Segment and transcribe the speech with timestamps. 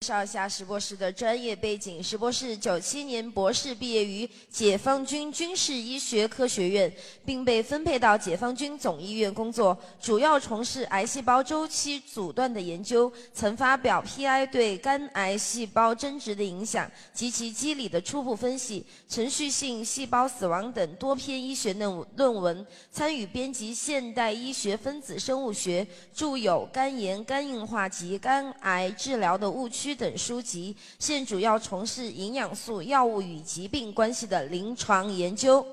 [0.00, 2.04] 介绍一下石博士的专业背景。
[2.04, 6.92] 石博士九七年博士毕业于解放军军事医学科学院，
[7.24, 13.10] 并被分配到解放军总医院工作，主要从事癌细胞周期阻断的研究。
[13.32, 25.82] 曾发表 PI 对肝癌细胞增殖的影响及其机理的初步分析、程序性细胞死亡等多篇医学论论文，参与编辑《现代医学分子生物学》，
[26.14, 29.84] 著有《肝炎、肝硬化及肝癌治疗的误区》。
[29.94, 35.66] 等书籍，现主要从事营养素药物与疾病关系的临床研究。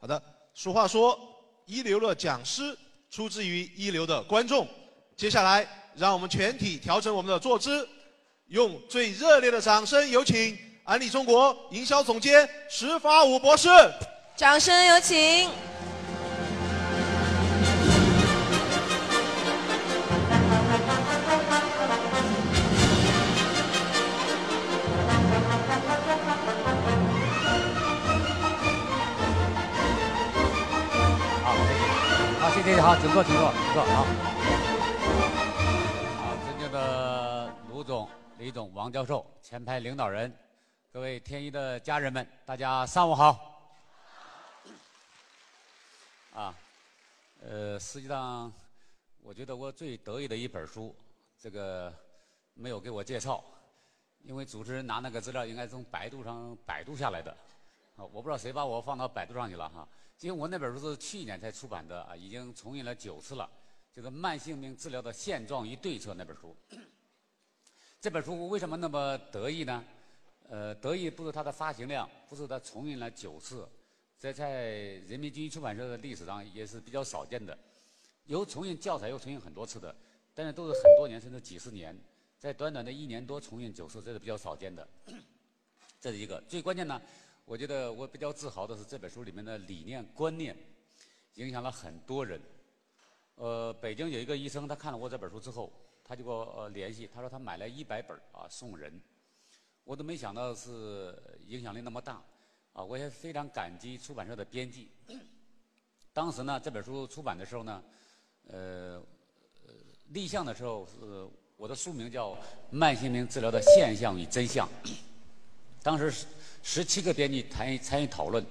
[0.00, 0.22] 好的，
[0.54, 1.18] 俗话说，
[1.66, 2.76] 一流的讲师
[3.10, 4.66] 出自于一流的观众。
[5.16, 5.66] 接下来，
[5.96, 7.88] 让我们全体调整我们的坐姿，
[8.48, 13.68] 用最热烈的掌声，有请安利中国营销总监石发武博士。
[14.36, 15.50] 掌声有请。
[32.76, 33.82] 好，请坐，请坐，请坐。
[33.82, 34.04] 好，
[36.18, 40.32] 好，尊敬的卢总、李总、王教授、前排领导人，
[40.92, 43.58] 各位天一的家人们，大家上午好。
[46.34, 46.54] 啊，
[47.40, 48.52] 呃，实际上，
[49.22, 50.94] 我觉得我最得意的一本书，
[51.40, 51.92] 这个
[52.54, 53.42] 没有给我介绍，
[54.22, 57.30] 因为主持人拿那个资料应该从百度上百度下来的，
[57.96, 59.88] 啊，我不知道谁把我放到百度上去了哈。
[60.20, 63.48] 因为我那本书是去年才出版的啊，已经重印了九次了，
[63.92, 66.56] 就是《慢性病治疗的现状与对策》那本书。
[68.00, 69.84] 这本书为什么那么得意呢？
[70.48, 73.68] 呃，得意不是它的发行量，不是它重印了九次，
[74.18, 74.70] 这在
[75.06, 77.56] 人民军医出版社的历史上也是比较少见的。
[78.24, 79.94] 有重印教材，有重印很多次的，
[80.34, 81.96] 但是都是很多年甚至几十年，
[82.38, 84.88] 在短短的一年多重印九次，这是比较少见的。
[86.00, 87.00] 这是一个最关键呢。
[87.48, 90.54] 我觉得我比较自豪的是这本书里面的理念观念，
[91.36, 92.38] 影响了很多人。
[93.36, 95.72] 呃，北京有一个医生，他看了我这本书之后，
[96.04, 99.00] 他就给我联系，他说他买了一百本啊送人。
[99.84, 102.22] 我都没想到是影响力那么大，
[102.74, 104.90] 啊，我也非常感激出版社的编辑。
[106.12, 107.82] 当时呢，这本书出版的时候呢，
[108.48, 109.02] 呃，
[110.08, 111.26] 立项的时候是
[111.56, 112.32] 我的书名叫
[112.70, 114.68] 《慢性病治疗的现象与真相》，
[115.88, 116.26] 当时是。
[116.60, 118.44] 十七个编辑参与参与讨论，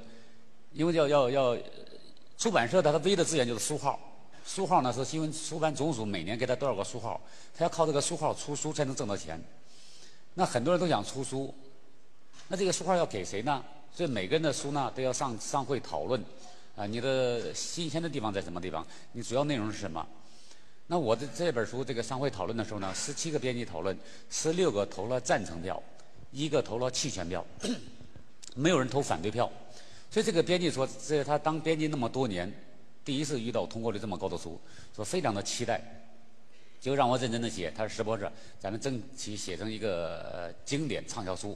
[0.72, 1.58] 因为要要要
[2.36, 4.00] 出版社它的唯一的资源就是书号，
[4.44, 7.22] 书号呢是新闻出版总署每年给他多少个书号，
[7.56, 9.40] 他要靠这个书号出书才能挣到钱。
[10.34, 11.54] 那很多人都想出书，
[12.48, 13.64] 那这个书号要给谁呢？
[13.94, 16.20] 所以每个人的书呢都要上上会讨论，
[16.76, 18.88] 啊，你的新鲜的地方在什么地方？
[19.12, 20.04] 你主要内容是什么？
[20.88, 23.96] 那我的这本书这个上会讨论的时候呢，十七个编辑讨论，
[24.30, 25.84] 十六个投了赞成票，
[26.32, 27.46] 一个投了弃权票。
[28.56, 29.48] 没有人投反对票，
[30.10, 32.52] 所以这个编辑说，这他当编辑那么多年，
[33.06, 34.60] 第一次遇到通过率这么高的书，
[34.96, 35.80] 说非常的期待，
[36.82, 37.72] 就让我认真的写。
[37.78, 38.28] 他说石博士，
[38.60, 41.56] 咱们争取写成一个经典畅销书。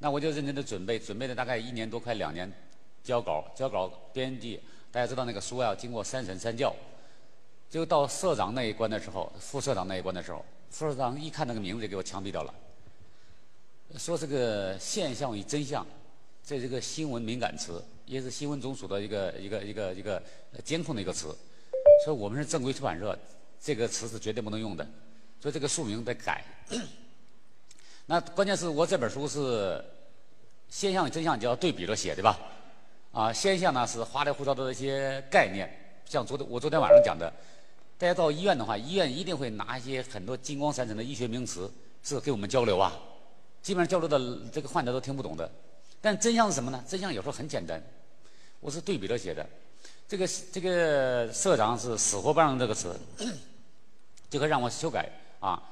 [0.00, 2.52] 那我就认真的准备，准备了大概一年多快两年，
[3.04, 4.60] 交稿，交稿，编辑。
[4.90, 6.74] 大家知道那个书要经过三审三校，
[7.70, 12.52] 就到社长那一关的时候，副社长那一关的时候，副社长一看那个名字就给我枪毙掉了，
[13.96, 15.86] 说这个现象与真相。
[16.44, 20.22] 这是个新闻敏感词，也是新闻总署的一个一个一个一个
[20.64, 21.26] 监控的一个词，
[22.02, 23.18] 所以我们是正规出版社，
[23.60, 24.82] 这个词是绝对不能用的，
[25.42, 26.42] 所以这个书名得改。
[28.06, 29.84] 那关键是我这本书是
[30.70, 32.40] 现象与真相就要对比着写的吧？
[33.12, 35.70] 啊，现象呢是花里胡哨的一些概念，
[36.06, 37.30] 像昨天我昨天晚上讲的，
[37.98, 41.70] 大家到医院的话，医院一定会拿一些很多金光闪闪的医学名词
[42.02, 42.98] 是给我们交流啊，
[43.68, 44.18] 基本上交流的
[44.50, 45.46] 这个患者都听不懂的。
[46.00, 46.82] 但真相是什么呢？
[46.88, 47.78] 真相有时候很简单，
[48.60, 49.46] 我是对比着写的。
[50.08, 52.98] 这个这个社长是死活不让这个词，
[54.30, 55.06] 就可让我修改
[55.38, 55.62] 啊，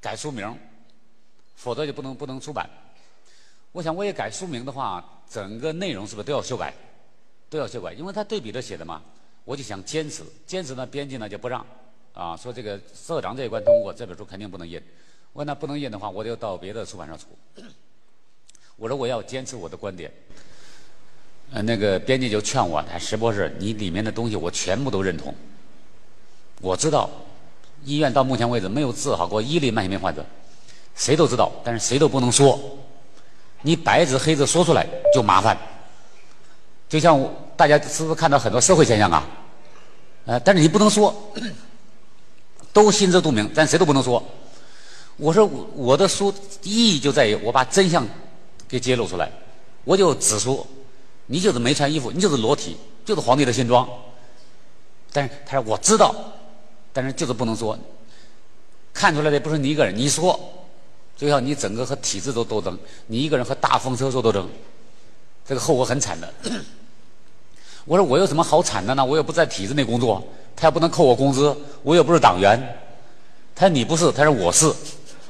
[0.00, 0.56] 改书名，
[1.56, 2.70] 否则就不能不能出版。
[3.72, 6.72] 我想我也改书名的话，整个内容是不是都要修改？
[7.50, 9.02] 都要修改，因为他对比着写的嘛。
[9.44, 11.66] 我就想坚持，坚持呢，编辑呢就不让
[12.12, 14.80] 啊，说这个社长这一关通过，这本书肯定不能印。
[15.34, 17.26] 我说那不能印的话，我就到别的出版社出。
[18.76, 20.10] 我说我要坚持我的观点，
[21.52, 25.34] 呃，那个编辑就劝我，他石博士，你里面的东西我全部都认同。
[26.60, 27.10] 我知道，
[27.84, 30.24] 医院到目前为止没有治好过一例慢性病患者，
[30.94, 32.58] 谁都知道，但是谁都不能说。
[33.62, 35.58] 你白纸黑字说出来就麻烦。
[36.88, 37.20] 就像
[37.56, 39.26] 大家是不是看到很多社会现象啊？
[40.26, 41.12] 呃，但是你不能说，
[42.72, 44.22] 都心知肚明，但谁都不能说。
[45.16, 46.32] 我说我的书
[46.62, 48.06] 意义就在于我把真相
[48.68, 49.30] 给揭露出来，
[49.84, 50.66] 我就指出
[51.26, 53.88] 你就是没穿衣服，你就是裸体，就是皇帝的新装。
[55.12, 56.14] 但是他说我知道，
[56.92, 57.78] 但是就是不能说。
[58.92, 60.38] 看出来的不是你一个人，你说，
[61.16, 64.48] 就像你整个和体制做斗争，你一个人和大风车做斗争，
[65.46, 66.32] 这个后果很惨的。
[67.84, 69.04] 我说我有什么好惨的呢？
[69.04, 70.22] 我又不在体制内工作，
[70.56, 72.60] 他也不能扣我工资，我又不是党员。
[73.54, 74.72] 他说你不是，他说我是。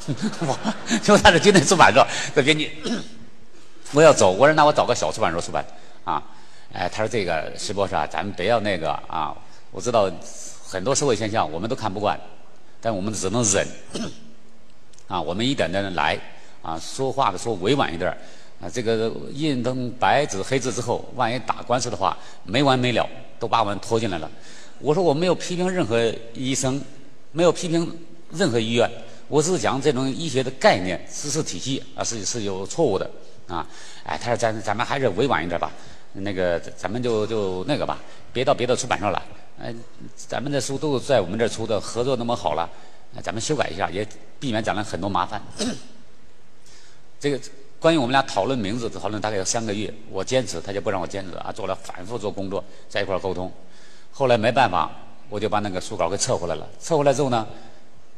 [0.47, 0.59] 我
[1.03, 2.71] 就他是今天出版社的编辑，
[3.93, 4.31] 我要走。
[4.31, 5.65] 我说那我找个小出版社出版
[6.05, 6.23] 啊。
[6.73, 9.35] 哎，他说这个石博士啊，咱们不要那个啊。
[9.71, 10.11] 我知道
[10.67, 12.19] 很多社会现象我们都看不惯，
[12.81, 13.67] 但我们只能忍。
[15.07, 16.19] 啊，我们一点点的来
[16.63, 18.11] 啊，说话的说委婉一点
[18.61, 18.69] 啊。
[18.73, 23.09] 这个印登白纸黑字之后，万一打官司的话，没完没了，
[23.39, 24.31] 都把我们拖进来了。
[24.81, 26.83] 我说我没有批评任何医生，
[27.33, 27.99] 没有批评
[28.33, 28.91] 任何医院。
[29.29, 33.11] 我是讲这种医学的概念、知识体系啊，是是有错误的
[33.49, 33.67] 啊！
[34.05, 35.73] 哎，他说咱咱们还是委婉一点吧，
[36.13, 37.99] 那个咱们就就那个吧，
[38.33, 39.23] 别到别的出版社了。
[39.59, 39.75] 哎，
[40.15, 42.69] 咱们的书都是在我们这儿出的，合作那么好了，
[43.23, 44.07] 咱们修改一下，也
[44.39, 45.41] 避免将来很多麻烦。
[47.19, 47.41] 这个
[47.81, 53.51] 关于我们俩讨论名字，讨论大概有三个月，我坚持，他就不让我坚持啊，做了反复做工作，在一块沟通。
[54.13, 54.91] 后来没办法，
[55.31, 56.69] 我就把那个书稿给撤回来了。
[56.79, 57.47] 撤回来之后呢？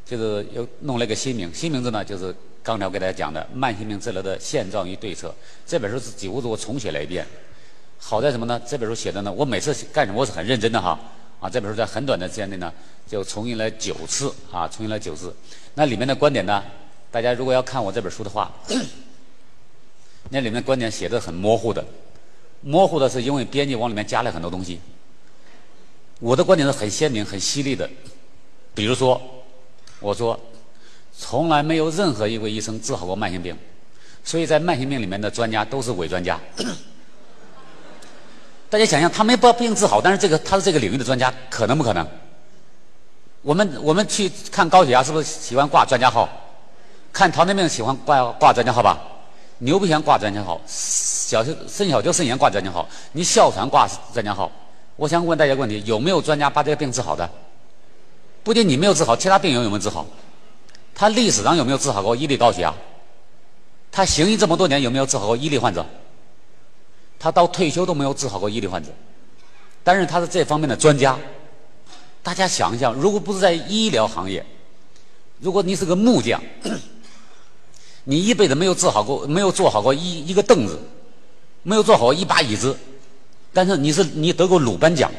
[0.09, 2.33] 就是又弄了一个新名，新名字呢就是
[2.63, 5.27] 刚才我给大家讲的《慢性病治疗的现状与对策》。
[5.65, 7.27] 这本书是几乎是我重写了一遍。
[7.99, 8.61] 好在什么呢？
[8.65, 10.97] 这本书写的呢，我每次干什么我是很认真的哈。
[11.41, 12.71] 啊，这本书在很短的时间内呢，
[13.05, 15.35] 就重印了九次啊，重印了九次。
[15.73, 16.63] 那里面的观点呢，
[17.11, 18.49] 大家如果要看我这本书的话，
[20.31, 21.85] 那里面的观点写的很模糊的，
[22.61, 24.79] 模糊的是因为编辑往里面加了很多东西。
[26.21, 27.89] 我的观点是很鲜明、很犀利的，
[28.73, 29.21] 比如说。
[29.99, 30.39] 我说，
[31.17, 33.57] 从来没有任何一位医生治好过慢性病，
[34.23, 36.39] 所以在慢性病里面的专家都是伪专家。
[38.69, 42.07] 大家想想，他没把病治好，但是这个他是这个领域的专家，可能不可能？
[43.41, 46.29] 我们我们去看高血压，是不是喜欢挂专家号？
[47.13, 48.99] 看糖尿病喜欢挂挂专家号吧？
[49.59, 54.51] 牛皮癣挂专家号，小肾小球肾炎挂专家号，你哮喘挂专家号。
[54.97, 57.27] 我想问大家个问题：有没有专家把这个病治好的？
[58.47, 60.07] 不仅你没有治好，其他病友有没有治好？
[60.95, 62.73] 他历史上有没有治好过伊利高血压？
[63.91, 65.85] 他行医这么多年有没有治好过伊利患者？
[67.19, 68.89] 他到退休都没有治好过伊利患者，
[69.83, 71.19] 但是他是这方面的专家。
[72.23, 74.45] 大家想一想，如果不是在医疗行业，
[75.41, 76.41] 如果你是个木匠，
[78.05, 80.79] 你一辈子没有治好过，没有做好过一一个凳子，
[81.63, 82.77] 没有做好一把椅子，
[83.51, 85.11] 但是你是你得过鲁班奖，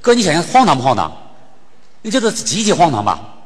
[0.00, 1.14] 哥，你想想荒唐不荒唐？
[2.02, 3.38] 你觉得极其荒唐吧？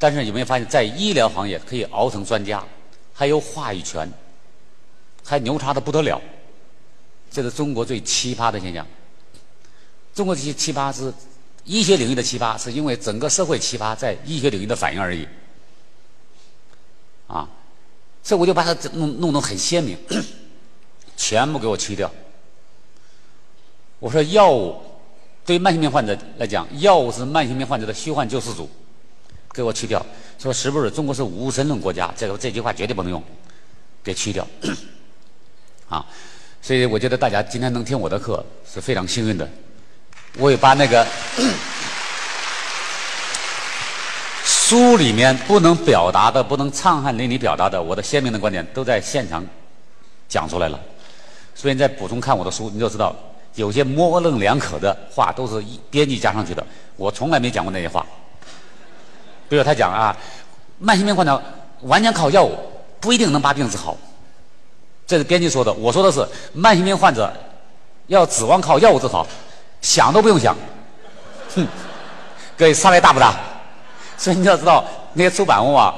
[0.00, 2.64] 但是有没有发现，在医疗行业可以熬成专家，
[3.12, 4.08] 还有话语权，
[5.24, 6.22] 还牛叉的不得了。
[7.32, 8.86] 这是中国最奇葩的现象。
[10.14, 11.12] 中国这些奇葩是
[11.64, 15.26] 医学领域的奇葩，是因为整个社会奇葩在医学领域的反应而已。
[17.26, 17.48] 啊，
[18.22, 19.98] 所以我就把它弄弄得很鲜明，
[21.16, 22.08] 全部给我去掉。
[23.98, 24.80] 我说药物。
[25.48, 28.68] 对慢性病患者来讲，药物是慢性病患者的虚幻救世主，
[29.54, 30.04] 给我去掉。
[30.38, 32.12] 说是不是中国是无神论国家？
[32.14, 33.24] 这个这句话绝对不能用，
[34.04, 34.46] 给去掉。
[35.88, 36.04] 啊，
[36.60, 39.48] 所以我觉得大家今天能听我的课是非常幸运的。
[40.36, 41.06] 我也把那个
[44.44, 49.42] 书里面不能表达的、不能畅汗淋漓表达的我的鲜明的观点，都在现场
[50.28, 50.78] 讲出来了。
[51.54, 53.16] 所以你再补充看我的书，你就知道。
[53.58, 55.60] 有些模棱两可的话都是
[55.90, 56.64] 编辑加上去的，
[56.96, 58.06] 我从来没讲过那些话。
[59.48, 60.16] 比如他讲啊，
[60.78, 61.42] 慢性病患者
[61.80, 62.56] 完全靠药物
[63.00, 63.96] 不一定能把病治好，
[65.08, 65.72] 这是编辑说的。
[65.72, 67.32] 我说的是慢性病患者
[68.06, 69.26] 要指望靠药物治好，
[69.80, 70.56] 想都不用想。
[71.56, 71.66] 哼，
[72.56, 73.34] 各位差别大不大？
[74.16, 74.84] 所以你要知道
[75.14, 75.92] 那些出版物啊，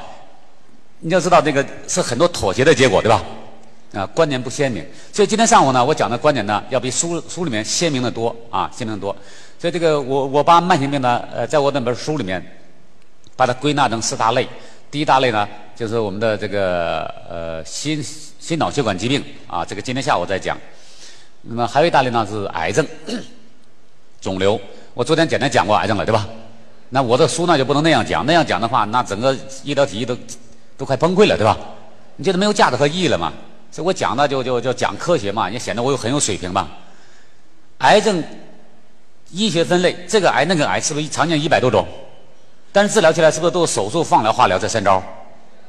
[1.01, 3.23] 你要知道这个是很多妥协的结果，对吧？
[3.93, 9.15] 啊，观点不鲜明，所以今天上午呢，我讲的观点呢，要比书书里面鲜明的多啊，鲜明的多。
[9.59, 12.41] 所以这个我我把慢性病呢，呃，在我那本书里面，
[13.35, 14.49] 把它归纳成四大类。
[14.93, 18.01] 第一大类呢，就是我们的这个呃心
[18.39, 20.57] 心脑血管疾病啊，这个今天下午再讲。
[21.43, 22.87] 那么还有一大类呢是癌症、
[24.21, 24.61] 肿瘤。
[24.95, 26.29] 我昨天简单讲过癌症了，对吧？
[26.91, 30.17] 那我的书呢就不能那样讲，那样讲的话，那整个医疗体系都
[30.77, 31.59] 都快崩溃了，对吧？
[32.17, 33.33] 你觉得没有价值和意义了吗？
[33.71, 36.69] 所以我讲的就就就讲科学嘛，也显得我有很有水平嘛。
[37.79, 38.23] 癌症
[39.31, 41.87] 医学分类，这个癌那个癌是不是常见一百多种？
[42.73, 45.03] 但是治疗起来是不是都是手术、放疗、化疗这三招？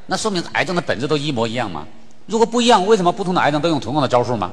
[0.08, 1.88] 那说明癌症的本质都一模一样嘛？
[2.26, 4.52] 如果不一样，为什么不同的癌症都用同样的招数吗？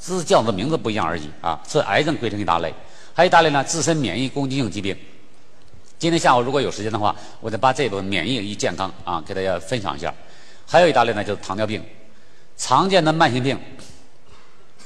[0.00, 1.60] 只是叫的名字不一样而已啊！
[1.66, 2.72] 所以癌症归成一大类，
[3.12, 4.96] 还有一大类呢，自身免疫攻击性疾病。
[5.98, 10.14] 今天下午如果有时间的话，我再把这部分免疫与健康啊给大家分享一下。
[10.68, 11.82] 还有一大类呢，就是糖尿病，
[12.58, 13.58] 常见的慢性病，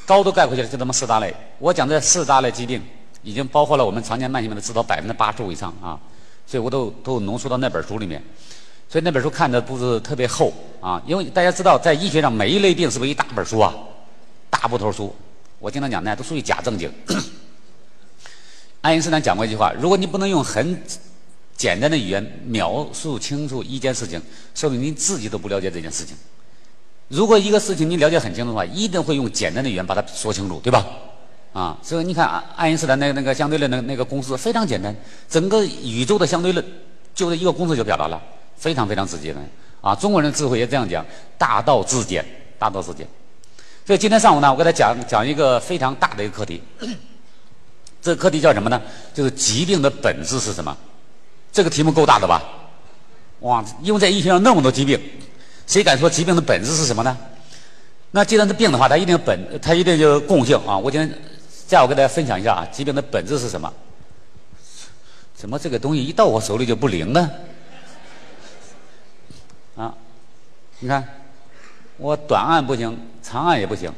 [0.06, 1.34] 高度概括起来就这么四大类。
[1.58, 2.80] 我讲这四大类疾病，
[3.22, 5.98] 已经包括了我们常见慢性病的至少百分之八十五以上啊，
[6.46, 8.22] 所以我都都浓缩到那本书里面。
[8.88, 13.72] 所以那本书看的不是特别厚啊，因为大家知道，在医学上每一类病是不是一大本书啊，
[14.50, 15.14] 大部头书。
[15.58, 16.92] 我经常讲那都属于假正经。
[18.82, 20.78] 爱因斯坦讲过一句话：如果你不能用很
[21.56, 24.20] 简单的语言描述清楚一件事情，
[24.54, 26.14] 说明你自己都不了解这件事情。
[27.12, 30.86] 如果一个事情你了解很清楚的话，一定会用简单的语言把它说清楚，对吧？
[31.52, 34.96] 啊，所以你看爱爱因斯坦那个那个相对论那个那个公式非常简单，
[35.28, 36.64] 整个宇宙的相对论
[37.14, 38.18] 就这一个公式就表达了。
[38.56, 39.40] 非常非常直接的
[39.80, 39.92] 啊！
[39.92, 41.04] 中国人的智慧也这样讲：
[41.36, 42.24] 大道至简，
[42.60, 43.04] 大道至简。
[43.84, 46.62] 所以今天上午呢，我给他讲讲一个非常大的一个课题。
[48.00, 48.80] 这个课题叫什么呢？
[49.12, 50.76] 就是疾病的本质是什么？
[51.52, 52.40] 这个题目够大的吧？
[53.40, 53.64] 哇！
[53.82, 55.00] 因为在医学上那么多疾病，
[55.72, 57.16] 谁敢说疾病的本质是什么呢？
[58.10, 60.76] 那既然是病的话，它一定本，它一定有共性啊！
[60.76, 61.18] 我今天
[61.66, 63.72] 下午跟大家分享一下啊，疾病的本质是什么？
[65.34, 67.30] 怎么这个东西一到我手里就不灵呢？
[69.74, 69.94] 啊，
[70.80, 71.08] 你看，
[71.96, 73.90] 我短按不行，长按也不行，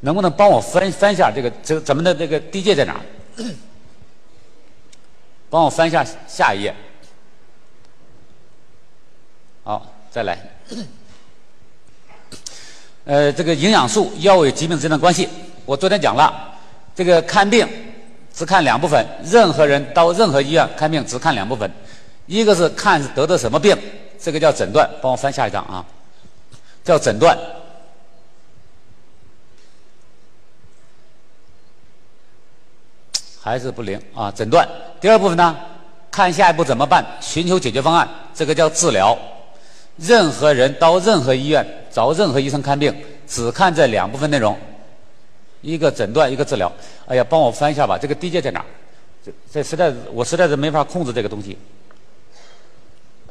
[0.00, 3.00] 能不能帮我翻翻一下这个这咱们的这个地界在哪？
[5.48, 6.76] 帮我翻一下下一页。
[9.64, 10.38] 好，再来。
[13.04, 15.28] 呃，这个营养素药物与疾病之间的关系，
[15.64, 16.54] 我昨天讲了，
[16.94, 17.66] 这个看病
[18.32, 21.68] 只看两部分，任何人到任何医院看病只看两部分，
[22.26, 23.76] 一个是看得的什么病。
[24.22, 25.84] 这个叫诊断，帮我翻下一张啊，
[26.84, 27.36] 叫诊断，
[33.40, 34.30] 还是不灵啊？
[34.30, 34.68] 诊断。
[35.00, 35.56] 第二部分呢，
[36.10, 39.18] 看下一步怎么办，寻求解决方案，这个叫治疗。
[40.00, 42.94] 任何人到任何医院找任何医生看病，
[43.28, 44.56] 只看这两部分内容，
[45.60, 46.72] 一个诊断，一个治疗。
[47.06, 48.64] 哎呀，帮我翻一下吧，这个地界在哪？
[49.22, 51.58] 这这实在我实在是没法控制这个东西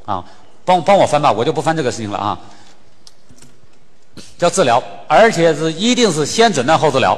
[0.05, 0.23] 啊。
[0.63, 2.39] 帮帮我翻吧，我就不翻这个事情了啊。
[4.37, 7.17] 叫治疗，而且是一定是先诊断后治疗，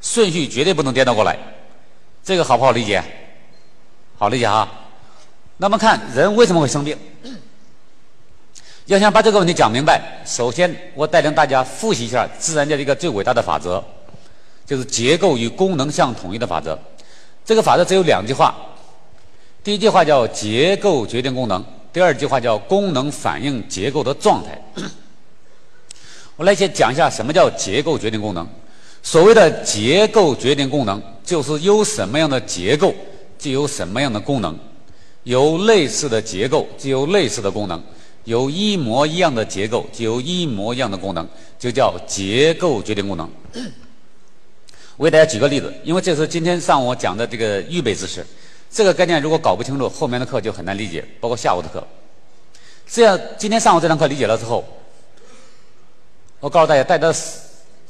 [0.00, 1.38] 顺序绝对不能颠倒过来。
[2.24, 3.02] 这个好不好理解？
[4.18, 4.68] 好理解哈。
[5.56, 6.98] 那么看人为什么会生病？
[8.86, 13.82] 要想把这个问题讲明白，首先我带领大家复习一下自然界的一个最伟大的法则，
[14.66, 16.76] 就是结构与功能相统一的法则。
[17.44, 18.54] 这个法则只有两句话，
[19.62, 21.64] 第一句话叫结构决定功能。
[21.92, 24.60] 第二句话叫功能反映结构的状态。
[26.36, 28.48] 我来先讲一下什么叫结构决定功能。
[29.02, 32.94] 所谓的结构决定功能，就是有什么样的结构，
[33.38, 34.54] 就有什么样的功能；
[35.24, 37.78] 有类似的结构，就有类似的功能；
[38.24, 43.28] 有一模一样的结构，就有一模一样的功能，就叫结构决定功能。
[44.96, 48.24] 我给大家举个例子，因为这是今天上午讲的这个预备知识。
[48.70, 51.86] 这个概念如果搞不清楚，后面的课就很难理解，包括下午的课。
[52.86, 54.64] 这样，今天上午这堂课理解了之后，
[56.40, 57.14] 我告诉大家，带着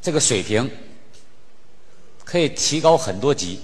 [0.01, 0.71] 这个水平
[2.25, 3.61] 可以提高很多级。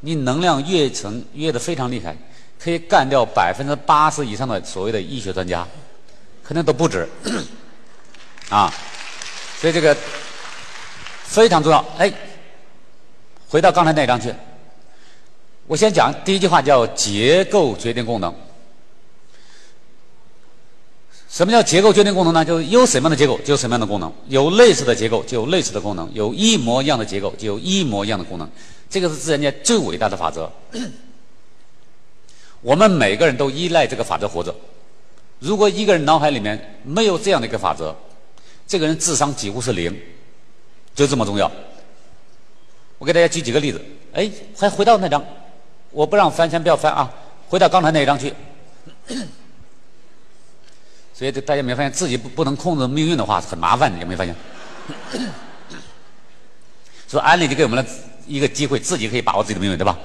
[0.00, 2.14] 你能量越成越的非常厉害，
[2.58, 5.66] 可以干掉百分之八十以上的所谓的医学专家，
[6.46, 7.08] 肯定都不止。
[8.50, 8.72] 啊，
[9.58, 9.96] 所以这个
[11.24, 11.84] 非常重要。
[11.98, 12.12] 哎，
[13.48, 14.32] 回到刚才那张去。
[15.66, 18.32] 我先讲第一句话，叫结构决定功能。
[21.30, 22.44] 什么叫结构决定功能呢？
[22.44, 28.48] 就是有什么样的结构，就有什么样的功能；有类似的结构，就有类似的功能；有一模一样的结构，就有一模一样的功能。
[28.88, 30.52] 这个是自然界最伟大的法则。
[32.60, 34.54] 我们每个人都依赖这个法则活着。
[35.44, 37.94] 如果一个人脑海里面没有这样的一个法则，
[38.66, 39.94] 这个人智商几乎是零，
[40.94, 41.52] 就这么重要。
[42.96, 43.78] 我给大家举几个例子。
[44.14, 45.22] 哎，还回到那张。
[45.90, 47.12] 我不让翻，先不要翻啊！
[47.46, 48.32] 回到刚才那一张去。
[51.12, 54.34] 所以大家没发现自己不不能控制命运的话很麻烦，有没有发现？
[57.06, 57.90] 所以安利就给我们了
[58.26, 59.98] 一个机会，自己可以把握自己的命运，对吧？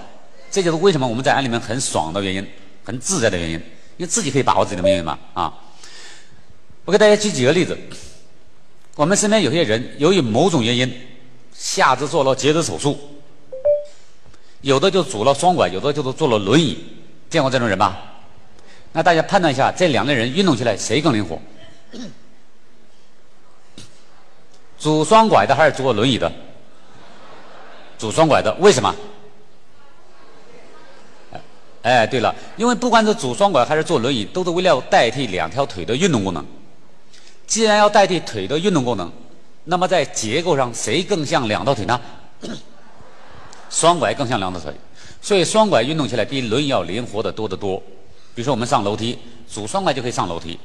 [0.52, 2.46] 这就是为什么我们在安里面很爽的原因，
[2.84, 3.64] 很自在的原因，
[4.00, 5.54] 因为自己可以把握自己的命运嘛啊！
[6.86, 7.78] 我给大家举几个例子。
[8.96, 10.90] 我们身边有些人由于某种原因，
[11.54, 12.98] 下肢做了截肢手术。
[14.62, 16.82] 有的就拄了双拐，有的就是坐了轮椅，
[17.30, 17.98] 见过这种人吧？
[18.94, 21.38] 那大家判断一下，这两类人运动起来谁更灵活？
[24.80, 26.32] 拄双拐的还是坐轮椅的？
[27.98, 28.96] 拄双拐的，为什么？
[31.82, 36.46] 哎，对了，因为不管是拄双拐还是坐轮椅，都是为了代替两条腿的运动功能。
[37.48, 39.12] 既然要代替腿的运动功能，
[39.64, 42.00] 那么在结构上谁更像两条腿呢？
[43.70, 44.74] 双拐更像两条腿，
[45.22, 47.78] 所以双拐运动起来比轮椅要灵活的多得多。
[48.36, 49.18] 比如说我们上楼梯，
[49.52, 50.60] 拄双拐就可以上楼梯，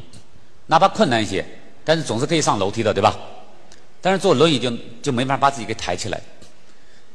[0.66, 1.44] 哪怕困难一些，
[1.84, 3.16] 但是总是可以上楼梯的，对吧？
[4.00, 4.70] 但是坐轮椅就
[5.02, 6.20] 就没法把自己给抬起来。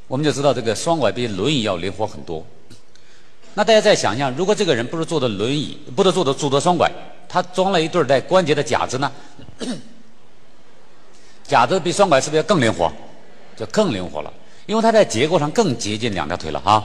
[0.07, 2.43] 我们就知道这个双拐比轮椅要灵活很多。
[3.53, 6.89] 那大家再想象，如果这个人不是坐的轮椅，不是坐的拄的双拐，
[7.27, 9.11] 他装了一对带关节的假肢呢？
[11.43, 12.91] 假肢比双拐是不是要更灵活？
[13.57, 14.31] 就更灵活了，
[14.67, 16.81] 因为它在结构上更接近两条腿了啊。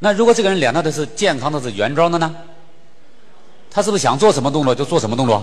[0.00, 2.34] 那如果这个人两条腿是健康的、是原装的呢？
[3.70, 5.42] 他是不是想做什么动作就做什么动作？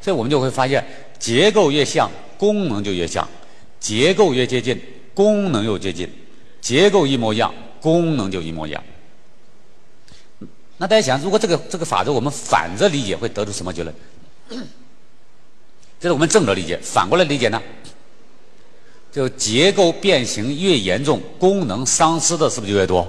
[0.00, 0.82] 所以我们就会发现，
[1.18, 3.22] 结构越像，功能就越像；
[3.78, 4.80] 结构越接近，
[5.12, 6.08] 功能又接近；
[6.60, 8.82] 结构一模一样，功能就一模一样。
[10.76, 13.94] 那大家想，如果这个这个法则我们反着理解，会得出什么结论？
[16.00, 17.62] 这是我们正着理解，反过来理解呢？
[19.12, 23.06] 就结构变形越严重，功能丧失的是不是就越多？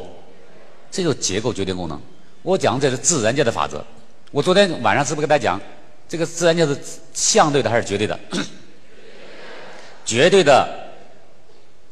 [0.92, 2.00] 这就是结构决定功能。
[2.44, 3.84] 我讲这是自然界的法则。
[4.30, 5.62] 我昨天晚上是不是跟大家讲，
[6.08, 6.78] 这个自然界是
[7.14, 8.20] 相对的还是绝对的？
[10.06, 10.70] 绝对的。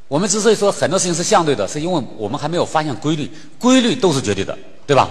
[0.08, 3.28] 我们之所以说很多事情是相对的，是因为我们还没有发现规律，
[3.58, 5.10] 规律都是绝对的，对吧？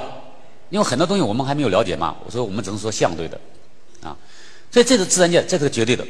[0.73, 3.38] 因为很多东西我们还没有了解嘛，所以我们只能说相对的，
[4.02, 4.17] 啊，
[4.71, 6.02] 所以这是自然界，这是个绝对的。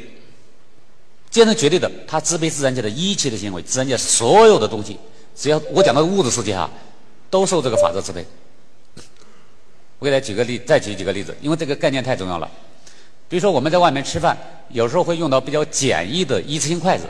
[1.29, 4.97] 既然是绝对的，它支配自然界的一切的行为，自然界所有的东西，
[5.35, 6.69] 只要我讲的物质世界哈，
[7.29, 8.25] 都受这个法则支配。
[9.99, 12.49] 我给大家举个例，再举几个例子，因为这个概念太重要了。
[13.27, 14.37] 比如说我们在外面吃饭，
[14.69, 17.05] 有时候会用到比较简易的一次性筷子。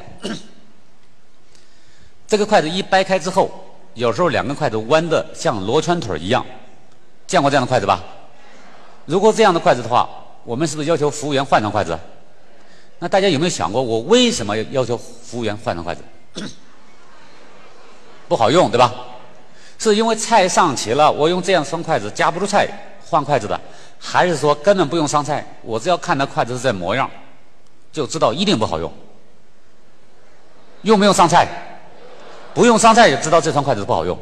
[2.27, 3.51] 这个筷子一掰开之后，
[3.93, 6.43] 有时候两根筷子弯的像螺圈腿一样。
[7.33, 7.99] 见过这样的筷子吧？
[9.05, 10.07] 如果这样的筷子的话，
[10.43, 11.97] 我们是不是要求服务员换成筷子？
[12.99, 16.03] 那大家有没有想过，我为什么要求服务员换成筷子？
[18.29, 18.93] 不好用，对吧？
[19.79, 22.67] 是因为菜上齐了，我用这样双筷子夹不住菜，
[23.09, 23.59] 换筷子的，
[23.97, 27.09] 还是说根本不用上菜，我只要看到筷子是这模样，
[27.91, 28.93] 就知道一定不好用？
[30.83, 31.47] 用不用上菜？
[32.53, 34.15] 不用上菜也知道这双筷子不好用。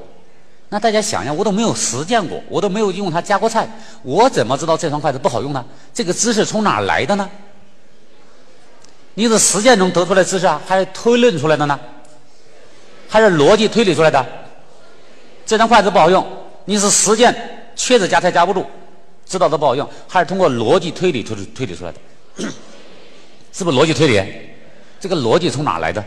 [0.73, 3.69] 那大家想想，我都没有实践过，我都没有用它夹过菜，
[4.03, 5.65] 我怎么知道这双筷子不好用呢？
[5.93, 7.29] 这个知识从哪来的呢？
[9.15, 11.77] 你是实践中得出来知识啊，还是推论出来的呢？
[13.09, 14.25] 还是逻辑推理出来的？
[15.45, 16.25] 这双筷子不好用，
[16.63, 17.35] 你是实践
[17.75, 18.65] 确实夹菜夹不住，
[19.25, 21.99] 知道它不好用，还是通过逻辑推理推推理出来的？
[23.51, 24.25] 是不是逻辑推理？
[25.01, 26.01] 这个逻辑从哪来的？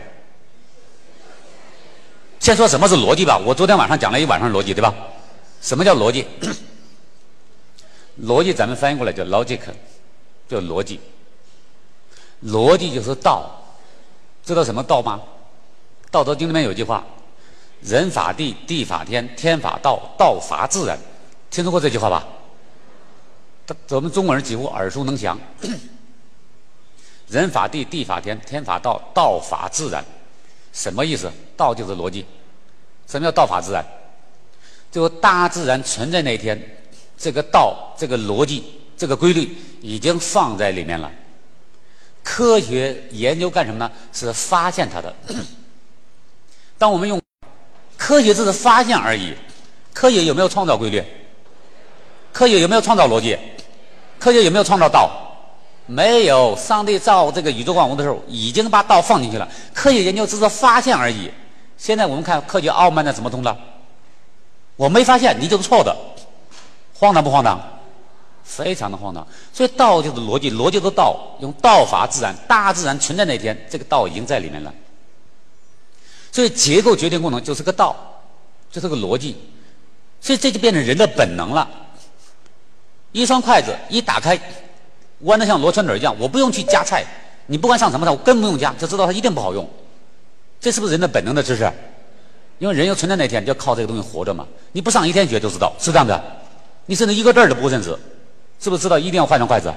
[2.39, 3.37] 先说什么是逻辑吧。
[3.37, 4.93] 我昨天晚上讲了一晚上逻辑，对吧？
[5.61, 6.25] 什么叫逻辑？
[8.23, 9.59] 逻辑咱们翻译过来叫 logic，
[10.47, 10.99] 叫逻辑。
[12.45, 13.49] 逻辑就是道，
[14.45, 15.19] 知道什么道吗？
[16.11, 17.03] 《道德经》里面有句话。
[17.81, 20.97] 人法地，地法天，天法道，道法自然。
[21.51, 22.25] 听说过这句话吧？
[23.89, 25.37] 我们中国人几乎耳熟能详。
[27.27, 30.03] 人法地，地法天，天法道，道法自然。
[30.71, 31.31] 什么意思？
[31.55, 32.25] 道就是逻辑。
[33.07, 33.85] 什么叫道法自然？
[34.91, 36.57] 就大自然存在那一天，
[37.17, 38.63] 这个道、这个逻辑、
[38.95, 41.11] 这个规律已经放在里面了。
[42.23, 43.91] 科学研究干什么呢？
[44.13, 45.13] 是发现它的。
[46.77, 47.21] 当我们用。
[47.97, 49.33] 科学只是发现而已，
[49.93, 51.03] 科学有没有创造规律？
[52.31, 53.37] 科学有没有创造逻辑？
[54.19, 55.09] 科学有没有创造道？
[55.87, 56.55] 没有。
[56.55, 59.47] 上帝造这个宇宙万物的时候，已经把道放进去了。
[59.73, 61.31] 科学研究只是发现而已。
[61.77, 63.55] 现在我们看科学傲慢的怎么通的？
[64.75, 65.95] 我没发现，你就是错的，
[66.93, 67.59] 荒唐不荒唐？
[68.43, 69.25] 非常的荒唐。
[69.53, 74.73] 所以道就是逻辑，逻辑是道，用道法自然，大自然存在那天，这个道已经在里面了。
[76.31, 77.95] 所以结构决定功能就是个道，
[78.69, 79.37] 就是个逻辑，
[80.19, 81.69] 所以这就变成人的本能了。
[83.13, 84.37] 一双筷子一打开，
[85.19, 87.05] 弯的像螺圈腿一样，我不用去夹菜，
[87.47, 89.65] 你不管上什么菜，我根本不用夹，就知道它一定不好用。
[90.65, 91.71] 这是不是人的本能的知识？
[92.57, 94.47] 因为人要存在那天，就要靠这个东西活着嘛。
[94.71, 96.19] 你不上一天学就知道，是这样的。
[96.87, 97.95] 你甚至一个字儿都不认识，
[98.59, 99.71] 是不是知道一定要换成筷子？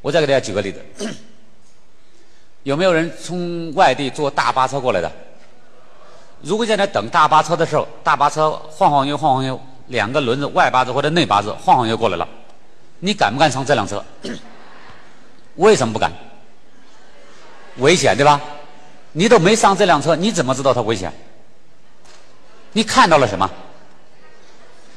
[0.00, 0.80] 我再给大家举个例子，
[2.64, 5.12] 有没有人从外地坐大巴车过来的？
[6.40, 12.26] 如果在那等大巴车的时候，大巴车晃晃悠晃晃悠，两个轮子外八字或者内八字晃晃悠过来了，
[13.00, 14.02] 你敢不敢上这辆车？
[15.56, 16.10] 为什么不敢？
[17.76, 18.40] 危险对吧？
[19.12, 21.12] 你都没上这辆车，你怎么知道它危险？
[22.72, 23.50] 你看到了什么？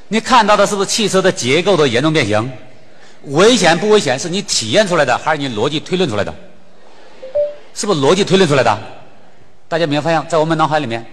[0.08, 2.51] 你看到的是不是汽车的结构的严重变形？
[3.23, 4.17] 危险不危险？
[4.17, 6.34] 是你体验出来的，还是你逻辑推论出来的？
[7.73, 8.78] 是不是逻辑推论出来的？
[9.67, 11.06] 大家没有发现，在我们脑海里面，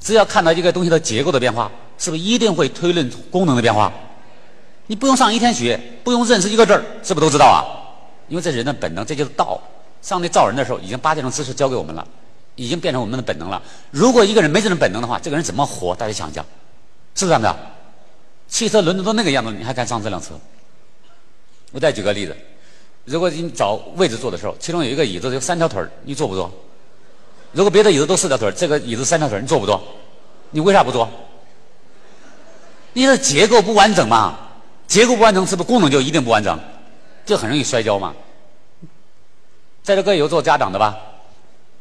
[0.00, 3.92] 只要看到一个东西的结构的变化，是不是一定会推论功能的变化？
[4.86, 7.60] 你不用上一天学，不用认识一个字儿，是不是都知道啊？
[8.28, 9.60] 因为这人的本能，这就是道。
[10.00, 12.06] 上帝造人的时候，已经把这种知识教给我们了，
[12.58, 13.62] 已经变成我们的本能了。
[13.92, 15.94] 如果一个人没这种本能的话，这个人怎么活？
[15.94, 16.44] 大家想一想，
[17.14, 17.56] 是不是这样的？
[18.48, 20.34] 汽车轮子都那个样子，你还敢上这辆车？
[21.70, 22.36] 我再举个例子，
[23.04, 26.50] 如果你找位置坐的时候，其中有一个椅子有三条腿你坐不坐？
[27.52, 29.60] 如果别的椅子都四条腿这个椅子三条腿你坐？
[29.60, 29.80] 不坐？
[30.50, 31.08] 你为啥不坐？
[32.92, 34.36] 因为结构不完整嘛？
[34.88, 36.58] 结构不完整，是不是功能就一定不完整？
[37.24, 38.14] 就很容易摔跤嘛？
[39.84, 40.96] 在这各位有做家长的吧？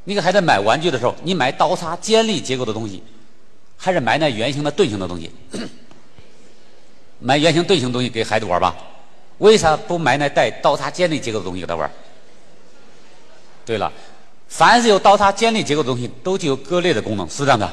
[0.08, 3.04] 你给孩子买玩具的时候，你买刀叉尖利结构的东西，
[3.76, 5.30] 还是买那圆形的钝形的东西？
[7.20, 8.74] 买圆形钝形东西给孩子玩吧？
[9.40, 11.92] 为啥不买那带刀叉尖利结构的东西给他玩？
[13.66, 13.92] 对了，
[14.48, 17.70] 凡是有刀叉尖利结构的东西，都具有割裂的功能，是这样的，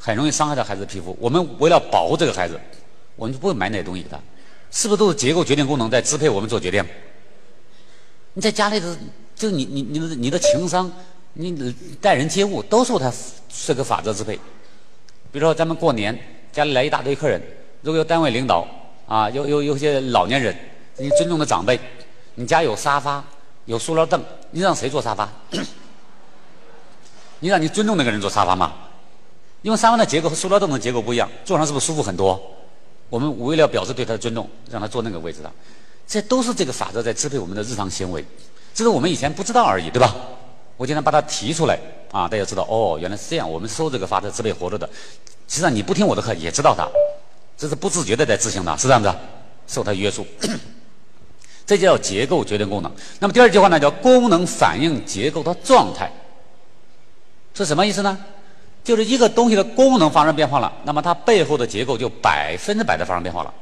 [0.00, 1.16] 很容易伤害到孩子的皮肤。
[1.20, 2.58] 我们为了保护这个孩子，
[3.14, 4.18] 我们就不会买那些东西给他。
[4.72, 6.84] 是不是都是结构决定功能在支配我们做决定？
[8.34, 8.92] 你在家里头，
[9.36, 10.90] 就你你你的你的情商，
[11.34, 13.12] 你待人接物都受他
[13.66, 14.34] 这个法则支配。
[15.30, 16.18] 比如说咱们过年，
[16.52, 17.40] 家里来一大堆客人，
[17.82, 18.66] 如果有单位领导
[19.06, 20.56] 啊，有有有些老年人。
[21.00, 21.78] 你尊重的长辈，
[22.34, 23.24] 你家有沙发，
[23.66, 25.28] 有塑料凳，你让谁坐沙发？
[27.38, 28.72] 你让你尊重那个人坐沙发吗？
[29.62, 32.40] 因为沙发的结构和塑料凳的结构不一样，坐上是不是舒服很多？
[33.08, 35.52] 我们为了表示对他的尊重，让他坐那个位置上，
[36.04, 38.24] 这都是这个法则在支配我们的日常行为，
[38.74, 40.16] 这是我们以前不知道而已，对吧？
[40.78, 41.78] 我今天把它提出来
[42.12, 44.88] 啊，大家知道哦，原来是这样，我们受这个法则支配活着的。
[45.48, 46.88] 实际上你不听我的课也知道它，
[47.56, 49.12] 这是不自觉的在执行的，是这样子，
[49.66, 50.24] 受它约束。
[51.66, 52.90] 这叫结构决定功能。
[53.18, 56.10] 那么第二句话呢，叫功能反映结构的状态，
[57.52, 58.16] 是什么意思呢？
[58.84, 63.52] 就是一个东西的功能发生变化了，那么它背后的结构就百分之百的发生变化了，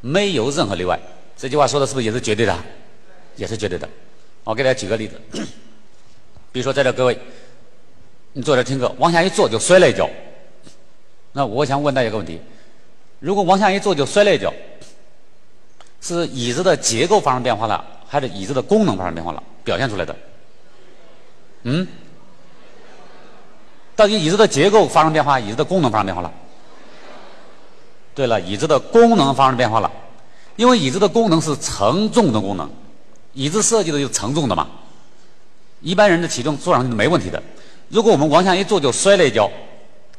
[0.00, 0.98] 没有任何例外。
[1.36, 2.56] 这句话说的是不是也是绝对的？
[3.36, 3.88] 也是绝对的。
[4.42, 5.20] 我给大家举个例子，
[6.52, 7.18] 比如说在这各位，
[8.34, 10.08] 你坐这听课，往下一坐就摔了一跤。
[11.32, 12.38] 那我想问大家一个问题：
[13.18, 14.52] 如果往下一坐就摔了一跤？
[16.02, 19.42] 是椅子的结构发生变化了，还是椅子的功能发生变化了？
[19.64, 20.14] 表现出来的？
[21.62, 21.86] 嗯？
[23.94, 26.32] 到底椅子的结构发生变化，椅子的功能发生变化了？
[28.14, 29.90] 对了，椅子的功能发生变化了，
[30.56, 32.68] 因为椅子的功能是承重的功能，
[33.32, 34.68] 椅子设计的就是承重的嘛。
[35.82, 37.42] 一般人的体重坐上去是没问题的，
[37.88, 39.50] 如果我们往下一坐就摔了一跤，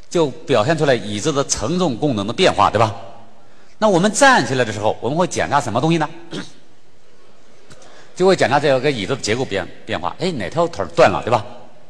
[0.10, 2.93] 就表现出来椅子的承重功能的变化，对吧？
[3.80, 6.08] 那我们站起来的时候，我们会检查什么东西呢？
[8.15, 10.15] 就会检查这个椅子的结构变变化。
[10.19, 11.43] 哎，哪条腿断了，对吧？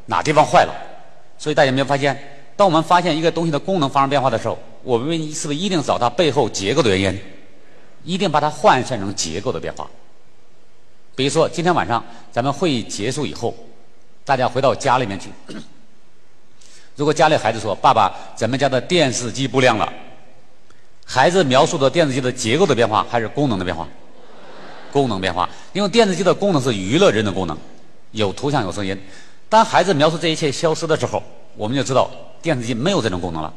[0.06, 0.74] 哪地方坏了？
[1.38, 2.18] 所以大家有没有发现，
[2.56, 7.20] 当我们发现一个东西的功能发生变化的时候，我们是不是一定找它背后结构的原因？
[8.04, 9.90] 一定把它换算成结构的变化。
[11.16, 13.54] 比如说，今天晚上咱们会议结束以后，
[14.26, 15.30] 大家回到家里面去。
[16.96, 19.92] 如果家里孩子说：“爸爸，咱们家的电视机不亮了。”
[21.06, 23.88] 孩子描述的电视机的结构的变化还是功能的变化？
[24.92, 27.58] 功能变化，因为电视机的功能是娱乐人的功能，
[28.12, 29.00] 有图像有声音。
[29.50, 31.22] 当孩子描述这一切消失的时候，
[31.56, 32.10] 我们就知道
[32.42, 33.54] 电视机没有这种功能了。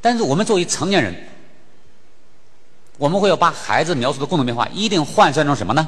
[0.00, 1.14] 但是我们作为成年人，
[2.96, 5.86] 我们会要把孩子描述的功能变化一定换算成什么呢？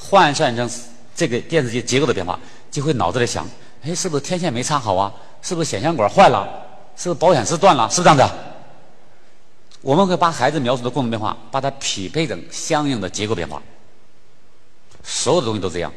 [0.00, 0.70] 换算成
[1.14, 2.38] 这个电视机结构的变化，
[2.70, 3.46] 就会脑子里想：
[3.82, 5.12] 哎，是不是天线没插好啊？
[5.42, 6.48] 是不是显像管坏了？
[6.96, 7.88] 是不是保险丝断了？
[7.90, 8.34] 是不是这样子？
[9.80, 13.62] 我们会把孩子描述的功能变化，把它匹配成相应的结构变化。
[15.04, 15.92] 所有的东西都这样。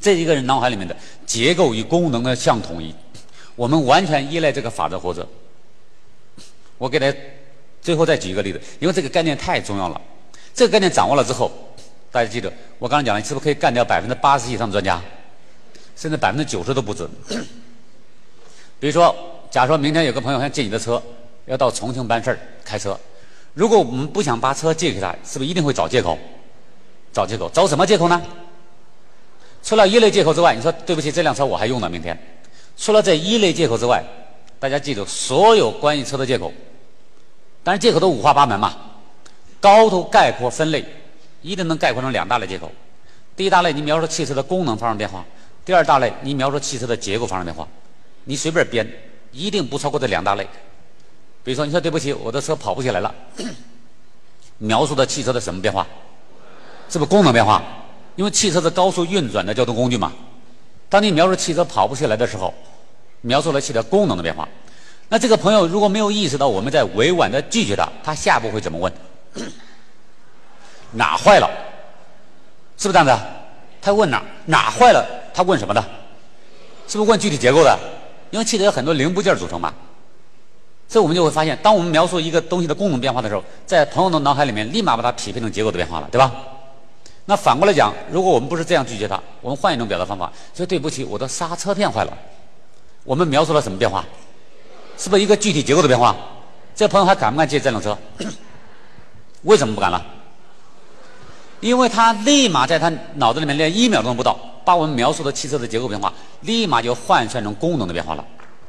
[0.00, 2.94] 这一个人脑海里面的结构与功能的相统一，
[3.54, 5.26] 我们完全依赖这个法则活着。
[6.78, 7.18] 我给大家
[7.82, 10.00] 最后再举一个例子，因为这个概念太重要了。
[10.54, 11.50] 这个概念掌握了之后，
[12.10, 15.02] 大家记住我刚才讲了，你是不是可以干掉百分之八十以上的专家，
[15.96, 17.10] 甚至百分之九十都不准？
[18.80, 19.14] 比如说，
[19.50, 21.02] 假如说明天有个朋友想借你的车。
[21.46, 22.98] 要到重庆办事儿，开车。
[23.54, 26.18] 如果我们不想把车借给他，是不是一定会找借口？
[27.12, 28.20] 找借口，找什么借口呢？
[29.62, 32.20] 除了一类借口之外，你说对不起，这辆车我还用呢，明天。
[32.76, 34.02] 除了这一类借口之外，
[34.58, 36.52] 大家记住，所有关于车的借口，
[37.62, 38.76] 当然借口都五花八门嘛，
[39.60, 40.84] 高度概括分类，
[41.46, 42.72] 一定能概括成两大类借口。
[43.36, 45.24] 第一大类，你描述汽车的功能发生变化；
[45.64, 47.68] 第二大类，你描述汽车的结构发生变化。
[48.24, 48.84] 你随便编，
[49.30, 50.44] 一定不超过这两大类。
[51.44, 53.14] 比如说，你说对不起，我的车跑不起来了，
[54.58, 55.86] 描述的汽车的什么变化？
[56.88, 57.62] 是不是功能变化？
[58.16, 60.12] 因为汽车是高速运转的交通工具嘛。
[60.88, 62.52] 当你描述汽车跑不起来的时候，
[63.20, 64.48] 描述了汽车功能的变化。
[65.08, 68.92] 那这个朋友如果没有意识到我们在委婉的拒绝他，他下一步会怎么问？
[70.96, 71.48] 哪坏了？
[72.76, 73.24] 是不是这样子？
[73.80, 75.04] 他问哪哪坏了？
[75.32, 75.80] 他问什么的？
[76.88, 77.78] 是不是问具体结构的？
[78.30, 79.72] 因为汽车有很多零部件组成嘛。
[80.88, 86.32] 所以我们就会发现，当我们描述一个东西的功能变化的时候，在朋友的脑海里面立马把它匹配成结构的变化了，对吧？
[87.24, 92.16] 那反过来讲，如果我们不是这样拒绝他，我们换一种表达方法，说对不起，我的刹车片坏了。
[93.02, 94.04] 我们描述了什么变化？
[94.96, 96.14] 是不是一个具体结构的变化？
[96.74, 97.96] 这朋友还敢不敢借这辆车？
[99.42, 100.04] 为什么不敢了？
[101.60, 108.24] 因为他立马在他脑子里面连一秒钟都不到，把我们描述的汽车的结构变化，立马就换算成功能的变化了，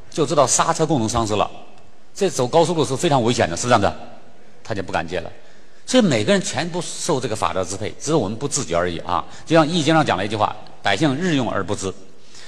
[0.09, 1.49] 就知道刹车功能丧失了。
[2.15, 3.95] 这走高速路是非常危险的，是这样的，
[4.63, 5.31] 他就不敢借了。
[5.85, 9.23] 所以每个人全部受这个法则支配，只是我们不自觉而已啊。
[9.45, 11.93] 就像《易经》上讲了一句话：“百姓日用而不知。”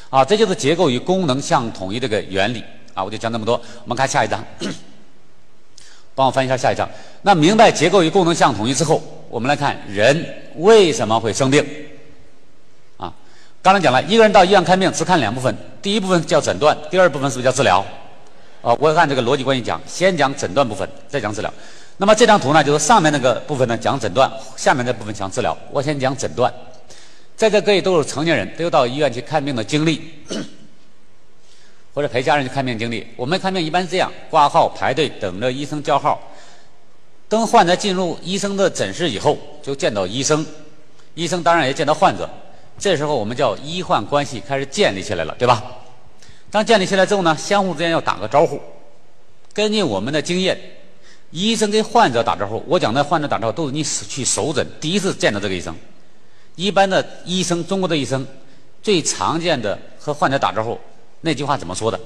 [0.10, 3.04] 啊，这就是结构与功能相统一这个原理啊。
[3.04, 4.44] 我就讲这么多，我们看下一章。
[6.16, 6.90] 帮我翻一下下一章。
[7.22, 11.64] 那明白结构与功能相统一之后，我们来看人为什么会生病。
[12.98, 13.14] 啊，
[13.62, 17.86] 刚才讲了一个人到医院看病只看两部分，第一部分叫诊断，第二部分是不是叫治疗？
[18.62, 21.54] 啊，我按这个逻辑关系讲，先讲诊断部分，再讲治疗。
[21.98, 25.56] 那么这张图呢，就是上面那个部分呢讲诊断，下面这部分讲治疗。
[25.72, 26.52] 我先讲诊断。
[27.36, 30.02] 在这各位都是成年人，都有到医院去看病的经历。
[31.92, 36.22] 或者陪家人去看病经历，我们看病一般是这样：挂号、排队、等着医生叫号。
[37.30, 40.44] 等患者进入医生的诊室以后，就见到医生，
[41.14, 42.28] 医生当然也见到患者。
[42.80, 45.64] 这时候我们叫医患关系开始建立起来了，对吧？
[46.50, 48.60] 当建立起来之后呢，相互之间要打个招呼。
[49.54, 50.60] 根据我们的经验，
[51.30, 55.76] 医生跟患者打招呼，我讲的患者打招呼都是你去首诊第一次见到这个医生。
[56.56, 58.26] 一般的医生，中国的医生
[58.82, 60.76] 最常见的和患者打招呼。
[61.22, 62.00] 那句话怎么说的？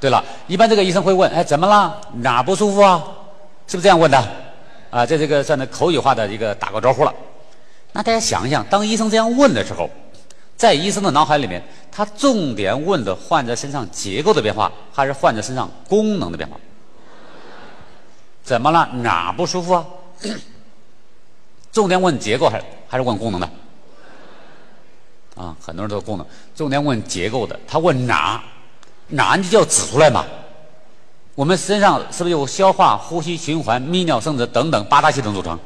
[0.00, 2.00] 对了，一般这个医生会问：“哎，怎么了？
[2.14, 3.04] 哪不舒服啊？”
[3.68, 4.18] 是不是这样问的？
[4.90, 7.14] 啊，这这个算是口语化的一个打个招呼了。
[7.92, 9.88] 那大家想一想，当医生这样问的时候，
[10.56, 16.56] 在医生的脑海里面，他重点问的患者身上结构的变化，还是患者身上功能的变化？
[18.42, 18.88] 怎么了？
[18.94, 19.86] 哪不舒服啊？
[21.70, 23.48] 重点问结构还是还是问功能的？
[25.36, 27.58] 啊，很多人都功能，重点问结构的。
[27.68, 28.42] 他问哪，
[29.10, 30.24] 哪你就要指出来嘛。
[31.34, 35.58] 我们身上是不是有消化、呼吸、循环、泌尿、生殖等等八大系统组成？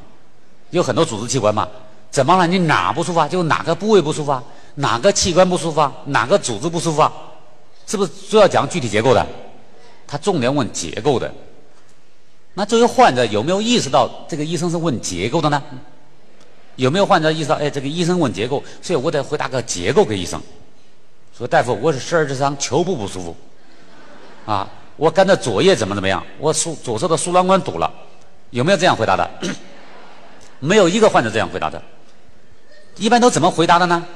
[0.71, 1.69] 有很多组织器官嘛。
[2.11, 2.47] 怎么了？
[2.47, 3.27] 你哪不舒服啊？
[3.27, 4.43] 就哪个部位不舒服啊？
[4.77, 5.93] 哪个器官不舒服啊？
[6.07, 7.13] 哪个组织不舒服啊？
[7.87, 9.27] 是不是都要讲具体结构的？
[10.07, 11.33] 他重点问结构的。
[12.55, 15.61] 那作为患者，有没有意识到这个医生是问结构的呢？
[16.77, 17.57] 有没有患者意识到？
[17.57, 20.41] 哎，这个医生问结构，所以我得回答个结构给医生。
[21.37, 23.37] 说大夫，我是十二指肠球部不舒服，
[24.47, 26.25] 啊，我肝的左叶怎么怎么样？
[26.39, 27.93] 我输左侧的输卵管堵了，
[28.51, 29.29] 有没有这样回答的？
[30.61, 31.83] 没有一个患者这样回答的。
[32.97, 34.07] 一般都怎么回答的呢？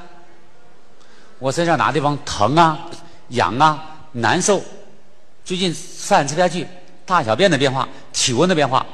[1.39, 2.87] 我身上哪地方疼啊、
[3.29, 4.61] 痒啊、难受？
[5.43, 6.65] 最近饭吃不下去，
[7.05, 8.85] 大小便的变化、体温的变化，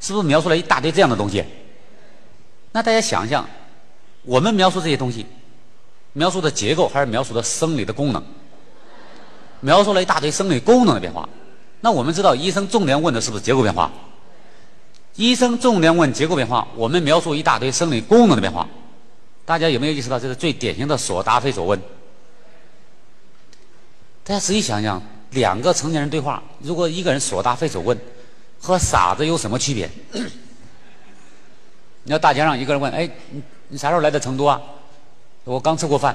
[0.00, 1.44] 是不是描述了一大堆这样的东西？
[2.72, 3.46] 那大家想一想，
[4.22, 5.26] 我们描述这些东西，
[6.16, 8.24] 描述的结构还是描述的生理的功能？
[9.60, 11.28] 描述了一大堆生理功能的变化。
[11.82, 13.92] 那我们知道，医生重点问的是不是结构变化？
[15.16, 18.66] 医生重点问结构变化，我们描述一大堆生理功能的变化。
[19.44, 21.78] 大家有没有意识到，这是最典型的所答非所问？
[24.24, 25.02] 大家仔细想想，
[25.32, 27.98] 两个成年人对话，如果一个人所答非所问，
[28.58, 29.90] 和傻子有什么区别？
[32.04, 34.58] 你要大街上一个人问：“哎，你你啥时候来的成都啊？”
[35.46, 36.14] 我刚吃过饭。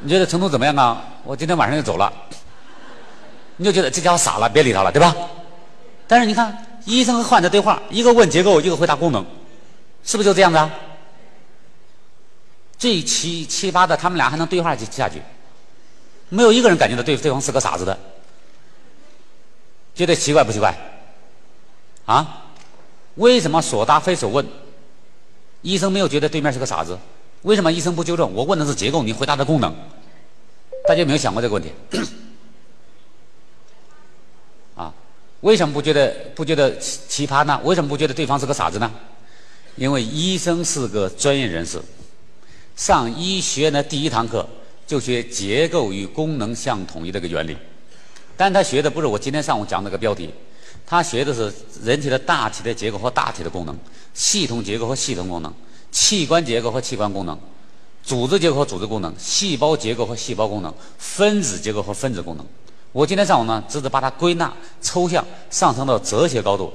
[0.00, 1.04] 你觉得成都怎么样啊？
[1.22, 2.10] 我今天晚上就走了。
[3.56, 5.14] 你就觉得这家伙傻了，别理他了，对吧？
[6.08, 9.24] 但是你看，医生和患者对话，一个问结构，一个回答功能，
[10.02, 10.70] 是不是就这样子啊？
[12.78, 15.20] 最奇奇葩的，他们俩还能对话下去，
[16.30, 17.98] 没有一个人感觉到对对方是个傻子的，
[19.94, 20.74] 觉得奇怪不奇怪？
[22.06, 22.46] 啊？
[23.16, 24.46] 为什么所答非所问？
[25.60, 26.98] 医生没有觉得对面是个傻子，
[27.42, 28.32] 为什么医生不纠正？
[28.34, 29.74] 我问的是结构，你回答的功能。
[30.86, 31.70] 大家有没有想过这个问题？
[34.76, 34.92] 啊，
[35.40, 37.60] 为什么不觉得不觉得奇奇葩呢？
[37.64, 38.90] 为什么不觉得对方是个傻子呢？
[39.76, 41.80] 因为医生是个专业人士，
[42.76, 44.46] 上医学院的第一堂课
[44.86, 47.56] 就学结构与功能相统一这个原理，
[48.36, 50.28] 但他学的不是我今天上午讲那个标题，
[50.84, 51.50] 他学的是
[51.82, 53.78] 人体的大体的结构和大体的功能，
[54.12, 55.54] 系统结构和系统功能，
[55.90, 57.38] 器官结构和器官功能，
[58.02, 62.46] 组织结构和组织功能，细胞结构和细胞功能，分子结构和分子功能。
[62.92, 66.72] 我今天上午呢，只是把它归纳抽象上升到哲学高度，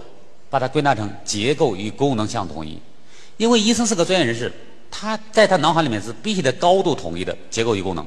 [0.50, 2.80] 把它归纳成结构与功能相统一。
[3.38, 4.52] 因为医生是个专业人士，
[4.90, 8.06] 他在他脑海里面是必须得高度统一的结构与功能。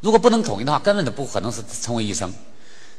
[0.00, 2.32] 如果不能统一的话，根本就不可能是成为医生。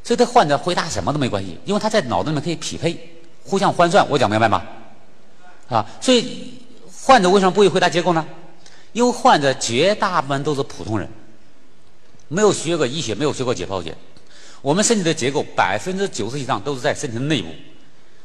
[0.02, 2.97] 所以，他患者回答什么都没关系，因为他在脑子里面可以匹配，
[3.43, 4.08] 互相换算。
[4.10, 4.63] 我讲明白吗？
[5.67, 6.54] 啊，所以
[7.10, 8.24] 患者为什么不会回答结构呢？
[8.93, 11.10] 因为患者绝大部分都是普通人，
[12.28, 13.98] 没有学过医学，没有学过解剖学。
[14.62, 17.48] 我们身体的结构百分之九十以上都是在身体的内部，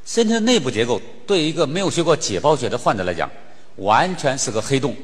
[0.04, 3.30] 身体的内部结构对一个没有学过解剖学的患者来讲，
[3.76, 4.94] 完全是个黑洞。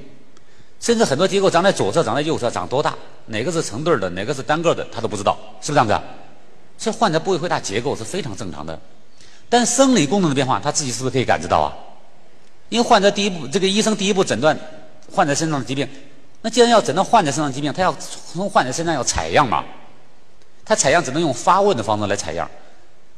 [0.79, 5.99] 甚至很多结构长在左侧、长在右侧、长多大，哪个是成对的，哪个是单个的，他都不知道，是不是这样子？
[6.77, 8.79] 所以患者不会回答结构是非常正常的。
[9.49, 11.73] 但生理功能的变化，他自己是不是可以感知到啊？
[12.71, 14.59] 因为患者第一步，这个医生第一步诊断
[15.13, 15.87] 患者身上的疾病，
[16.41, 17.95] 那既然要诊断患者身上疾病，他要
[18.33, 19.63] 从患者身上要采样嘛。
[20.65, 22.49] 他采样只能用发问的方式来采样，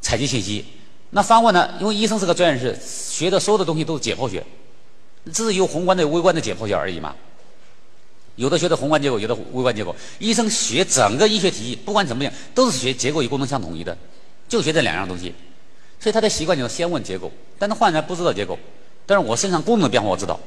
[0.01, 0.65] 采集信息。
[1.11, 1.75] 那发问呢？
[1.79, 4.43] 因为医生是个专业人士，学的所有的东西都是解剖学，
[5.35, 7.15] 只是有宏观的、微观的解剖学而已嘛。
[8.37, 9.95] 有的学的宏观结构，有的微观结构。
[10.19, 13.95] 医生学整个医学体系，不管怎么样，都是学结构与功能相统一的，
[14.49, 15.35] 就学这两样东西。
[16.01, 18.59] 所以他的习惯就是先问结构，但是患者不知道结构，
[19.07, 20.39] 但是我身上功能变化我知道。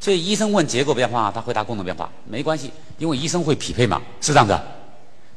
[0.00, 4.58] 所以医生问结构变化，他回答功能变化没关系，因为医生会匹配嘛，是这样子。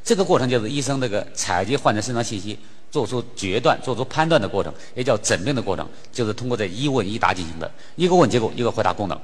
[0.04, 2.58] 这个过程就是医生这个采集患者身上信息，
[2.90, 7.70] 做出决断、做出判断的过程，也叫诊病的过程，就是通过这一问一答进行的。
[7.96, 9.18] 一个问结构，一个回答功能，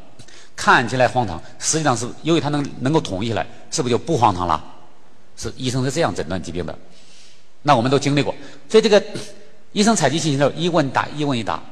[0.57, 4.63] 看起来荒唐，实际上是由于它能能够统一起来，是不是就不荒唐了？
[5.37, 6.79] 是医生是这样诊断疾病的。
[7.63, 8.35] 那我们都经历过，
[8.69, 9.03] 所以这个
[9.73, 11.63] 医生采集信息的时候，一问答，一问一答，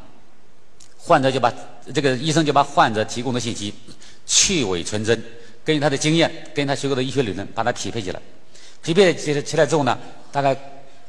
[1.04, 1.52] 患者就把
[1.92, 3.74] 这个医生就把患者提供的信息
[4.24, 5.20] 去伪存真，
[5.64, 8.20] 根据他的经验，根据他学过的医学理论，把它匹配起来。
[8.82, 9.98] 匹配起起来之后呢，
[10.30, 10.56] 大概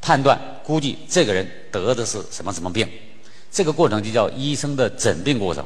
[0.00, 2.88] 判断估计这个人得的是什么什么病，
[3.52, 5.64] 这个过程就叫医生的诊病过程。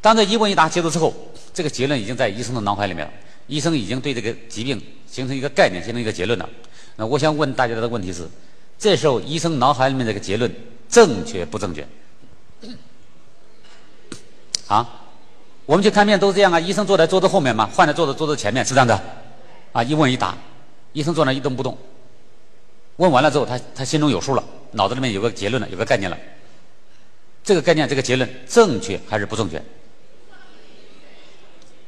[0.00, 1.14] 当这一问一答结束之后，
[1.52, 3.12] 这个结论已经在医生的脑海里面了，
[3.46, 6.48] 医生已经对这个疾病形成一个概念，形成一个结论了。
[6.96, 8.28] 那我想问大家的问题是：
[8.76, 10.52] 这时候医生脑海里面这个结论
[10.88, 11.86] 正确不正确？
[14.66, 15.02] 啊？
[15.66, 19.00] 我们去看病都是这样啊，医生坐在桌子后面嘛，患者坐在桌子前面，是这样的。
[19.72, 20.36] 啊，一问一答。
[20.92, 21.76] 医生坐那一动不动，
[22.98, 26.16] 问完了之后，他他心中有数了，脑子里面有个结论了，有个概念了。
[27.42, 29.60] 这个概念，这个结论正确还是不正确？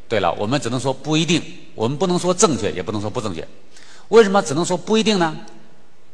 [0.09, 1.41] 对了，我们只能说不一定，
[1.75, 3.47] 我们不能说正确，也不能说不正确。
[4.09, 5.37] 为什么只能说不一定呢？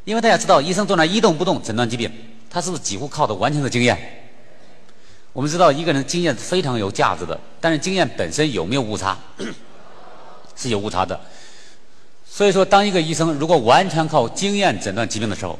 [0.05, 2.11] 因为大家知道，医生坐那一动不动诊断疾病，
[2.49, 4.22] 他是不是几乎靠的完全是经验？
[5.33, 9.17] 我们知道，一个人经验是非常有价值的，但是经验本身有没有误差？
[10.55, 11.19] 是有误差的。
[12.25, 15.57] 所以说，当一个医生如果完全靠经验诊断疾病的时候，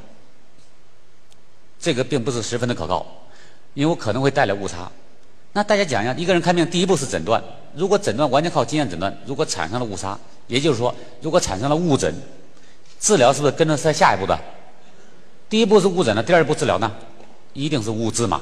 [1.80, 3.06] 这个并不是十分的可靠，
[3.74, 4.92] 因为可能会带来误差。
[5.54, 7.44] 那大家讲一下，一个人看病第一步是诊断，
[7.76, 12.14] 如果诊断完全靠经验诊断，如果产生了误差，也就是说，如果产生了误诊，
[13.00, 14.40] 治疗是不是跟着在下一步的？
[15.50, 16.92] 第一步是误诊了，第二步治疗呢，
[17.54, 18.40] 一定是误治嘛？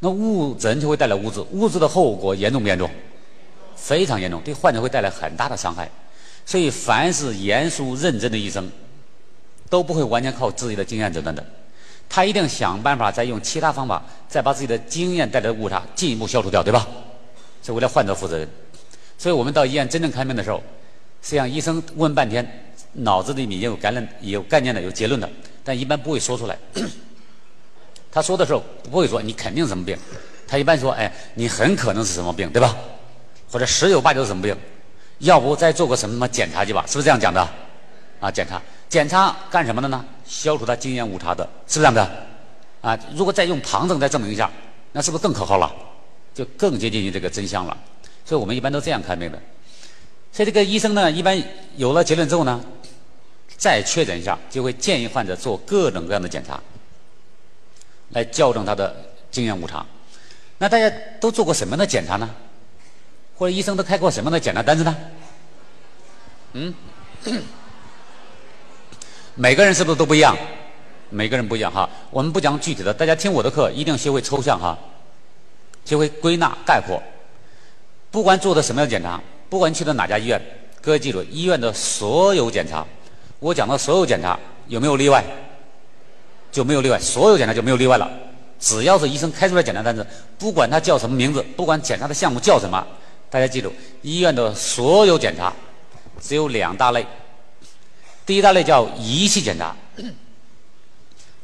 [0.00, 2.90] 那误诊就会带来误治，误治的后果严重不严重？
[3.76, 5.90] 非常严重，对患者会带来很大的伤害。
[6.46, 8.70] 所以，凡是严肃认真的医生，
[9.70, 11.44] 都不会完全靠自己的经验诊断的，
[12.08, 16.86] 他一定想办法再用其他方法，再把自己的经验带来的误差进一步消除掉，对吧？
[17.62, 18.46] 是为了患者负责任。
[19.16, 20.62] 所以我们到医院真正看病的时候，
[21.22, 22.46] 实际上医生问半天，
[22.92, 25.28] 脑子里面也有概念、有概念的、有结论的，
[25.64, 26.58] 但一般不会说出来。
[28.14, 29.98] 他说的时候不会说你肯定什么病，
[30.46, 32.76] 他一般说哎，你很可能是什么病，对吧？
[33.50, 34.56] 或者十有八九是什么病。
[35.18, 36.84] 要不再做个什么什么检查去吧？
[36.86, 37.40] 是不是这样讲的？
[38.20, 40.04] 啊，检查，检查干什么的呢？
[40.24, 42.10] 消除他经验误差的，是不是这样的？
[42.80, 44.50] 啊，如果再用旁证再证明一下，
[44.92, 45.72] 那是不是更可靠了？
[46.34, 47.76] 就更接近于这个真相了。
[48.24, 49.38] 所以我们一般都这样看病的。
[50.32, 51.40] 所以这个医生呢，一般
[51.76, 52.60] 有了结论之后呢，
[53.56, 56.60] 再确诊一下，就会建议患者做各种各样的检查，
[58.14, 58.96] 来校正他的
[59.30, 59.84] 经验误差。
[60.56, 60.90] 那大家
[61.20, 62.30] 都做过什么样的检查呢？
[63.36, 64.96] 或者医生都开过什么样的检查单子呢？
[66.52, 66.72] 嗯，
[69.34, 70.36] 每个人是不是都不一样？
[71.10, 71.90] 每个人不一样哈。
[72.10, 74.78] 我们不讲具体的，大家听我的课一定学会抽象哈，
[75.84, 77.02] 学会归纳概括。
[78.12, 80.40] 不管做的什么样的检查，不管去的哪家医院，
[80.80, 82.86] 各位记住，医院的所有检查，
[83.40, 84.38] 我讲的所有检查
[84.68, 85.24] 有没有例外？
[86.54, 88.08] 就没有例外，所有检查就没有例外了。
[88.60, 90.06] 只要是医生开出来检查单子，
[90.38, 92.86] 不管他叫什么名字，不管检查的项目叫什么，
[93.28, 95.52] 大家记住，医院的所有检查
[96.20, 97.04] 只有两大类。
[98.24, 99.74] 第一大类叫仪器检查，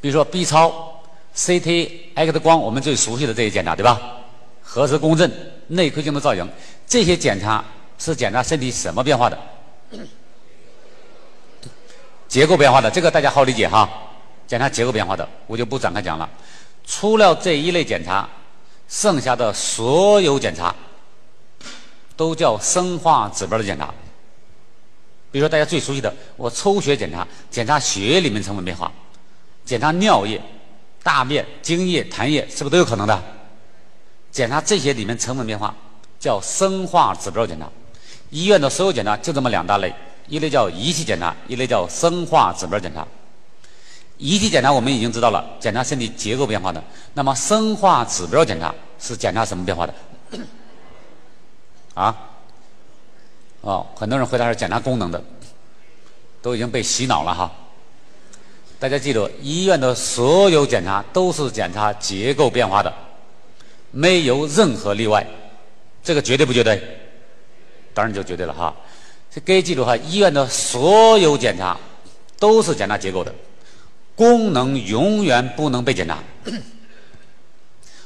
[0.00, 1.02] 比如说 B 超、
[1.34, 4.00] CT、X 光，我们最熟悉的这些检查，对吧？
[4.62, 5.28] 核磁共振、
[5.66, 6.48] 内窥镜的造影，
[6.86, 7.64] 这些检查
[7.98, 9.36] 是检查身体什么变化的？
[12.28, 13.90] 结构变化的，这个大家好理解哈。
[14.50, 16.28] 检查结构变化的，我就不展开讲了。
[16.84, 18.28] 除了这一类检查，
[18.88, 20.74] 剩下的所有检查
[22.16, 23.94] 都叫生化指标的检查。
[25.30, 28.90] 比如说大家最熟悉的，我抽血检查，检查血液里面成分变化，
[29.64, 30.42] 检查尿液、
[31.00, 33.22] 大便、精液、痰液，是不是都有可能的？
[34.32, 35.72] 检查这些里面成分变化，
[36.18, 37.70] 叫生化指标检查。
[38.30, 39.94] 医院的所有检查就这么两大类，
[40.26, 43.06] 一类叫仪器检查，一类叫生化指标检查。
[44.20, 46.84] 仪器检查我们已经知道了，检查身体结构变化的。
[47.14, 49.94] 那么生化指标检查是检查什么变化的？
[51.94, 52.14] 啊？
[53.62, 55.22] 哦，很多人回答是检查功能的，
[56.42, 57.50] 都已经被洗脑了哈。
[58.78, 62.92] 大家记住，医院的所有检查都是检查结构变化的，
[63.90, 65.26] 没有任何例外。
[66.02, 66.82] 这个绝对不绝对？
[67.94, 68.74] 当然就绝对了哈。
[69.30, 71.76] 这该记住哈，医院的所有检查
[72.38, 73.34] 都是检查结构的，
[74.20, 76.18] 功能永远不能被检查，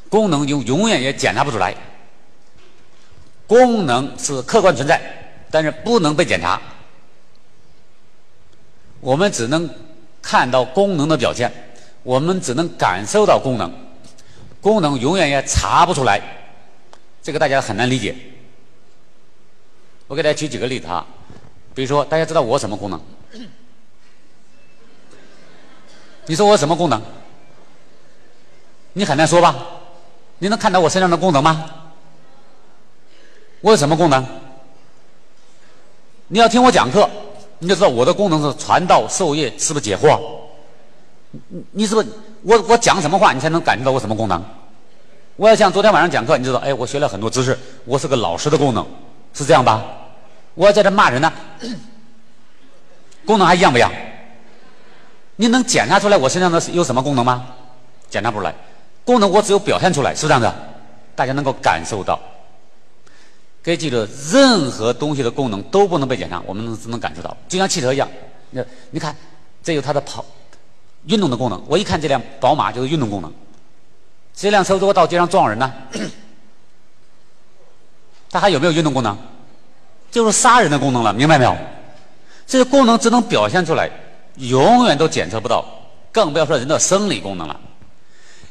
[0.08, 1.74] 功能永永远也检查不出来。
[3.48, 5.00] 功能是客观存在。
[5.50, 6.60] 但是不能被检查，
[9.00, 9.68] 我们只能
[10.22, 11.50] 看到功能的表现，
[12.04, 13.72] 我们只能感受到功能，
[14.60, 16.20] 功能永远也查不出来，
[17.22, 18.14] 这个大家很难理解。
[20.06, 21.04] 我给大家举几个例子哈，
[21.74, 23.00] 比如说大家知道我什么功能？
[26.27, 27.01] 你说我什么功能？
[28.93, 29.55] 你很难说吧？
[30.39, 31.64] 你能看到我身上的功能吗？
[33.61, 34.25] 我有什么功能？
[36.29, 37.09] 你要听我讲课，
[37.59, 40.20] 你就知道我的功能是传道授业，是不是解惑？
[41.31, 42.09] 你你是不是
[42.43, 44.43] 我我讲什么话，你才能感觉到我什么功能？
[45.37, 48.87] 我要像昨天晚上讲课，你知道，哎，我学了很多知识，我是个老师的功能，
[49.33, 49.85] 是这样吧？
[50.55, 51.33] 我要在这骂人呢，
[53.27, 53.91] 功能还一样不一样？
[55.37, 57.47] 你能检查出来我身上的有什么功能吗？
[58.09, 58.55] 检查不出来，
[59.05, 60.55] 功能我只有表现出来，是这样的，
[61.16, 62.20] 大家能够感受到。
[63.62, 68.09] 各位记住，任何东西的功能都不能被检查，我们能只能感受到，就像汽车一样。
[68.51, 69.16] 你你看，
[69.62, 70.24] 这有它的跑
[71.07, 71.61] 运动的功能。
[71.66, 73.32] 我一看这辆宝马就是运动功能。
[74.35, 75.72] 这辆车如果到街上撞人呢，
[78.30, 79.16] 它还有没有运动功能？
[80.11, 81.57] 就是杀人的功能了，明白没有？
[82.47, 83.91] 这个功能只能表现出来，
[84.37, 85.64] 永远都检测不到，
[86.12, 87.61] 更不要说人的生理功能了。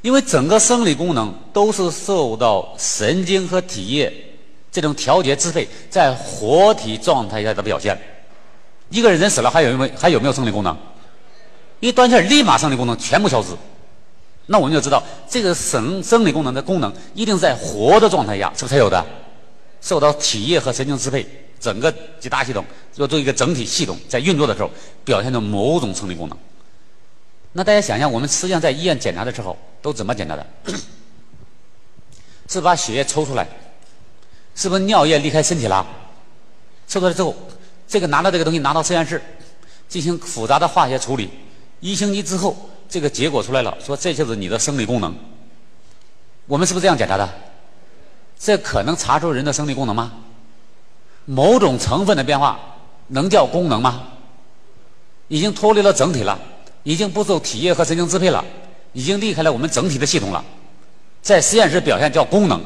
[0.02, 4.14] 因为整个生理功能都是受到神经和体液。
[4.72, 7.96] 这种调节支配在活体状态下的表现，
[8.90, 10.76] 一个人人死了还有没有还有没有生理功能？
[11.80, 13.50] 一断气立马生理功能全部消失，
[14.48, 19.06] 那我们就知道这个生生理功能的功能一定在活的状态下是不是才有的？
[19.80, 21.24] 受到体液和神经支配，
[21.64, 21.89] 整个
[22.20, 24.70] 几大系统要做一个整体系统在运作的时候
[25.05, 26.38] 表现出某种生理功能。
[27.53, 30.45] 那大家想想，我们实际上在医院检查的时候都怎么检查的？
[32.49, 33.47] 是把血液抽出来。
[34.53, 35.88] 是不是尿液离开身体了？
[36.86, 37.34] 抽出来之后，
[37.88, 39.22] 这个拿到这个东西拿到实验室
[39.88, 41.30] 进行复杂的化学处理，
[41.80, 45.16] 一星期之后，这个结果出来了，说这就是你的生理功能。
[46.45, 47.28] 我们是不是这样检查的？
[48.38, 50.11] 这可能查出人的生理功能吗？
[51.26, 52.60] 某种成分的变化
[53.08, 54.04] 能叫功能吗？
[55.30, 56.38] 已经脱离了整体了，
[56.84, 58.44] 已经不受体液和神经支配了，
[58.92, 60.44] 已经离开了我们整体的系统了，
[61.22, 62.62] 在实验室表现叫功能。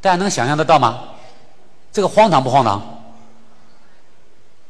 [0.00, 1.04] 大家能想象得到吗？
[1.92, 2.82] 这个荒唐不荒唐？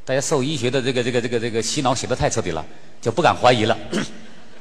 [0.05, 2.64] 大家受医学的这个这个这个这个洗脑洗得太彻底了，
[3.01, 3.77] 就不敢怀疑了。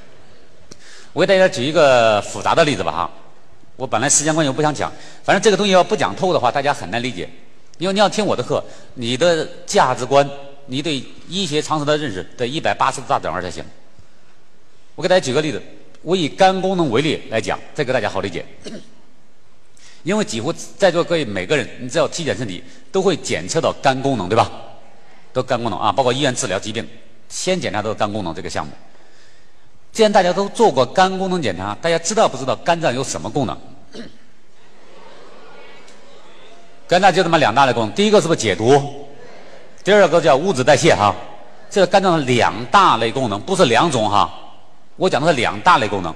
[1.14, 3.12] 我给大家举一个复杂的例子吧哈。
[3.82, 4.92] 我本来时间关系我不想讲，
[5.24, 7.28] 反正这个东西要不讲透的话，大家很难理解。
[7.80, 8.64] 因为你要听我的课，
[8.94, 10.30] 你的价值观，
[10.68, 13.66] 你对医学常识的认识得一百八十度大转弯才行。
[14.94, 15.60] 我给大家举个例子，
[16.04, 18.46] 我以肝功能为例来讲，这个大家好理解。
[20.04, 24.48] 因为几乎在座各位每个人，你只要体检身体，都会检测到肝功能，对吧？
[25.34, 26.88] 都肝功能啊，包括医院治疗疾病，
[27.30, 28.72] 先检查都是肝功能这个项目。
[29.92, 33.58] 既然大家都做过肝功能检查，大家知道不知道肝脏有什么功能？
[36.92, 39.08] 肝脏就这么两大类功能，第一个是不是解毒？
[39.82, 41.16] 第二个叫物质代谢哈。
[41.70, 44.30] 这个肝脏的两大类功能不是两种哈，
[44.98, 46.14] 我讲的是两大类功能。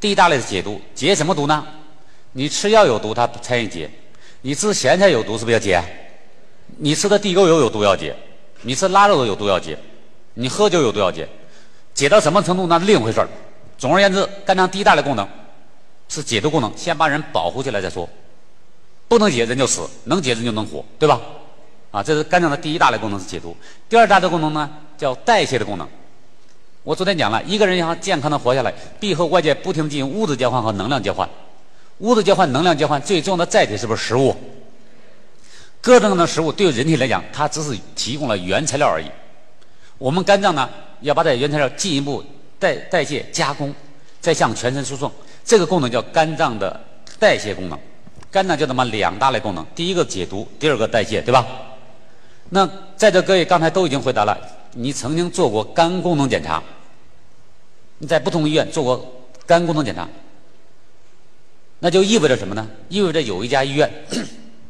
[0.00, 1.62] 第一大类是解毒，解什么毒呢？
[2.32, 3.86] 你吃药有毒，它参与解；
[4.40, 5.84] 你吃咸菜有毒，是不是要解？
[6.78, 8.16] 你吃的地沟油有毒要解，
[8.62, 9.76] 你吃腊肉有毒要解，
[10.32, 11.28] 你喝酒有毒要解。
[11.92, 13.28] 解到什么程度那是另一回事儿。
[13.76, 15.28] 总而言之，肝脏第一大类功能
[16.08, 18.08] 是解毒功能，先把人保护起来再说。
[19.08, 21.20] 不能解人就死，能解人就能活，对吧？
[21.90, 23.56] 啊，这是肝脏的第一大类功能是解毒。
[23.88, 25.88] 第二大类功能呢，叫代谢的功能。
[26.82, 31.28] 我昨天讲了，一个人想健康的活下来，必和外界不停的进行物质交换和能量交换。
[31.98, 34.36] 物质交换、能量交换，最重要的载体是不是食物？
[35.80, 39.06] 各种各样的食物对于人体来讲，它只是提供了原材料而已。
[39.96, 40.68] 我们肝脏呢，
[41.00, 42.22] 要把这原材料进一步
[42.58, 43.74] 代代谢加工，
[44.20, 45.10] 再向全身输送。
[45.44, 46.78] 这个功能叫肝脏的
[47.18, 47.78] 代谢功能。
[48.30, 51.46] 肝脏就这么两大类功能，第一个解毒，第二个代谢，对吧？
[52.50, 54.38] 那在座各位刚才都已经回答了，
[54.72, 56.62] 你曾经做过肝功能检查，
[57.98, 60.08] 你在不同医院做过肝功能检查，
[61.78, 62.68] 那就意味着什么呢？
[62.88, 63.90] 意味着有一家医院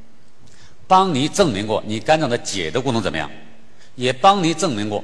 [0.87, 3.31] 帮你证明过你肝脏的解毒功能怎么样，
[3.95, 5.03] 也帮你证明过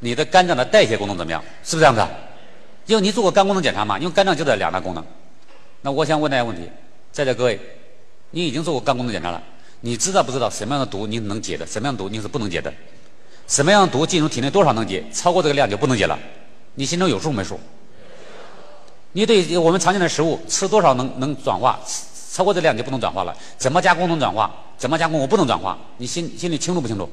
[0.00, 2.06] 你的肝脏的代谢功能怎么样，是不是这样子？
[2.86, 5.04] 因为你做过肝功能检查嘛，因为肝脏就这两大功能。
[5.82, 6.62] 那我想问大家问题，
[7.10, 7.60] 在座各位，
[8.30, 9.42] 你已经做过肝功能检查了？
[9.80, 12.72] 你知道不知道什么样的毒你能解的，什么样的毒你是不能解的？
[13.46, 16.18] 什么样的毒进入体内多少能解，超过这个量就不能解了？
[16.74, 17.58] 你心中有数没数？
[19.12, 21.80] 你对我们常见的食物吃多少能能转化，
[22.32, 23.34] 超过这量就不能转化了？
[23.56, 24.52] 怎么加工能转化？
[24.76, 25.78] 怎么加工我不能转化？
[25.98, 27.08] 你心心里清楚不清楚？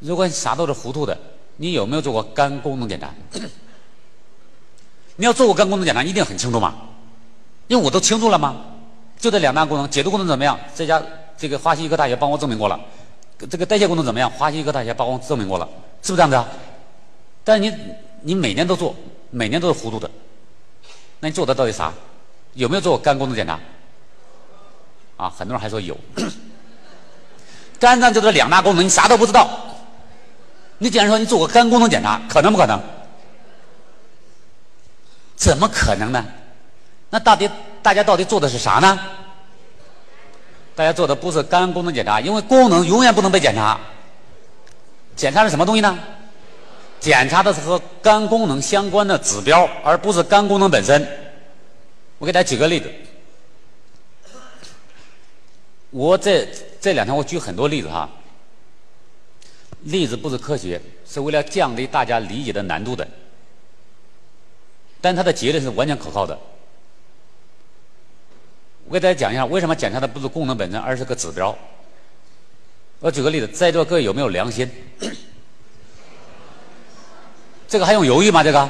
[0.00, 1.18] 如果你啥都是糊涂的，
[1.56, 3.12] 你有没有做过肝功能检查？
[5.16, 6.74] 你要做过肝功能检查，一定很清楚嘛？
[7.66, 8.64] 因为我都清楚了吗？
[9.18, 10.58] 就这两大功能，解毒功能怎么样？
[10.74, 11.02] 这家
[11.36, 12.78] 这个华西医科大学帮我证明过了。
[13.50, 14.30] 这个代谢功能怎么样？
[14.30, 15.68] 华西医科大学帮我证明过了，
[16.02, 16.48] 是不是这样子啊？
[17.44, 17.76] 但是你
[18.22, 18.94] 你每年都做，
[19.30, 20.10] 每年都是糊涂的。
[21.20, 21.92] 那你做的到底啥？
[22.54, 23.58] 有没有做过肝功能检查？
[25.16, 25.96] 啊，很多人还说有。
[27.78, 29.48] 肝脏就这两大功能，你啥都不知道。
[30.78, 32.80] 你竟然说你做过肝功能检查，可能不可能？
[35.36, 36.24] 怎么可能呢？
[37.10, 37.48] 那到底？
[37.82, 38.98] 大家到底做的是啥呢？
[40.74, 43.80] 大家做的不是肝功能检查，因为功能永远不能被检查。
[45.16, 45.98] 检查是什么东西呢？
[47.00, 51.06] 检查的是和肝功能相关的指标，而不是肝功能本身。
[52.18, 52.92] 我给大家举个例子。
[55.90, 56.46] 我这
[56.80, 58.08] 这两天我举很多例子哈，
[59.84, 60.78] 例子不是科学，
[61.08, 63.06] 是为了降低大家理解的难度的，
[65.00, 66.38] 但它的结论是完全可靠的。
[68.88, 71.54] 我给大家讲一下，为什么检查的不是功能本身，而是个指标。
[73.00, 74.68] 我举个例子，在座各位有没有良心？
[77.68, 78.42] 这个还用犹豫吗？
[78.42, 78.66] 这个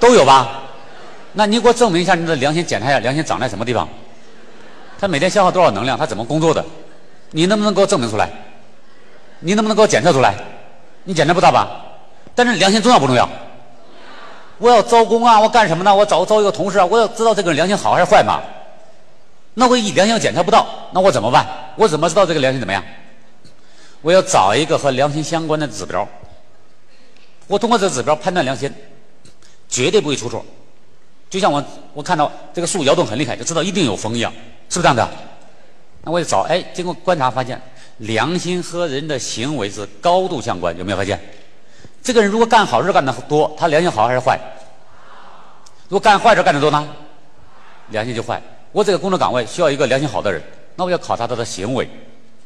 [0.00, 0.62] 都有吧？
[1.32, 3.88] 那你给我证明一下你的良心，检查一下良心长在什么地方？
[4.98, 5.96] 它每天消耗多少能量？
[5.96, 6.64] 它怎么工作的？
[7.30, 8.28] 你能不能给我证明出来？
[9.38, 10.34] 你能不能给我检测出来？
[11.04, 11.84] 你检测不到吧？
[12.34, 13.28] 但是良心重要不重要？
[14.58, 15.94] 我要招工啊，我干什么呢？
[15.94, 18.42] 我找招一个同事啊，我要知道这个人良心好还是坏嘛？
[19.58, 21.46] 那我一良心检查不到，那我怎么办？
[21.76, 22.84] 我怎么知道这个良心怎么样？
[24.02, 26.06] 我要找一个和良心相关的指标。
[27.46, 28.70] 我通过这个指标判断良心，
[29.66, 30.44] 绝对不会出错。
[31.30, 34.30] 就像我我看到这个树摇动很厉害，就知道一定有风一样，
[34.68, 35.08] 是不是这样的？
[36.02, 37.58] 那我就找，哎，经过观察发现，
[37.96, 41.18] 良心和人的行为是高度相关，有没有发现？
[42.02, 44.38] 这个人如果干好事干的多，他良心好还是坏？
[45.88, 46.86] 如果干坏事干的多呢？
[47.88, 48.42] 良心就坏。
[48.76, 50.42] 我这个工作岗位需要一个良心好的人，
[50.74, 51.88] 那我要考察他的行为，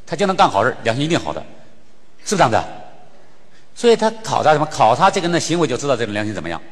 [0.06, 1.44] 他经常干好事，良心一定好的，
[2.24, 2.62] 是不是这样子？
[3.74, 4.64] 所以他考察什么？
[4.66, 6.62] 考察这个人的行为，就知道这个良心怎么样。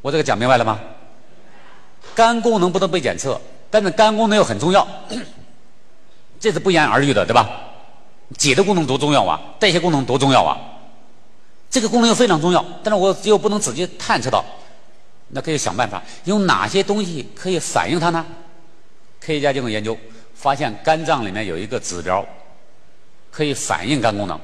[0.00, 0.78] 我这个讲明白了吗？
[2.14, 4.86] 肝功能不能被检测，但是肝功能又很重要，
[6.38, 7.50] 这是不言而喻的，对吧？
[8.38, 10.56] 解的功能多重要啊，代谢功能多重要啊，
[11.68, 14.44] 这个功能又非常重要，但是我又不能直接探测到，
[15.30, 18.24] 那可以想办法，有哪些东西可以反映它呢？
[19.24, 19.96] 科学家经过研究，
[20.34, 22.22] 发现肝脏里面有一个指标，
[23.30, 24.38] 可以反映肝功能。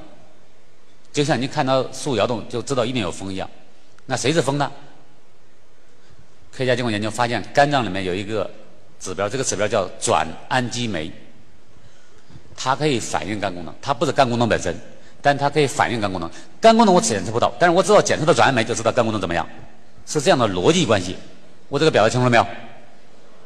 [1.13, 3.47] 就像你看到树摇动就知道一定有风一样，
[4.07, 4.71] 那谁是风呢？
[6.51, 8.49] 科学家经过研究发现，肝脏里面有一个
[8.99, 11.11] 指标，这个指标叫转氨基酶，
[12.55, 13.71] 它可以反映肝功能。
[13.83, 14.75] 它不是肝功能本身，
[15.21, 16.27] 但它可以反映肝功能。
[16.59, 19.47] 肝功能我检测不到，但是我知道检测到转氨酶就知道肝功能怎么样，
[20.07, 21.15] 是这样的逻辑关系。
[21.69, 22.45] 我这个表达清楚了没有？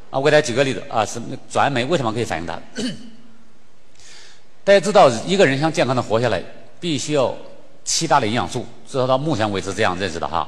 [0.10, 2.60] 啊，我给大家举个例子啊，是转氨酶为什么可以反映它？
[4.64, 6.42] 大家知道，一个人想健康的活下来，
[6.80, 7.36] 必须要
[7.84, 10.48] 七大的营养素，至少到目前为止这样认识的哈。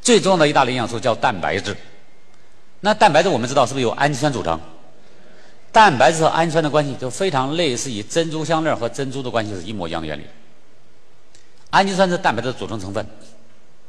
[0.00, 1.76] 最重要的一大类营养素叫蛋白质。
[2.80, 4.58] 那蛋白质我们知道是不是由氨基酸组成？
[5.70, 10.24] 蛋白质和氨基酸的关系就非常类似于珍珠项链和珍珠的关系是一模一样的原理。
[11.70, 13.06] 氨基酸是蛋白质的组成成分，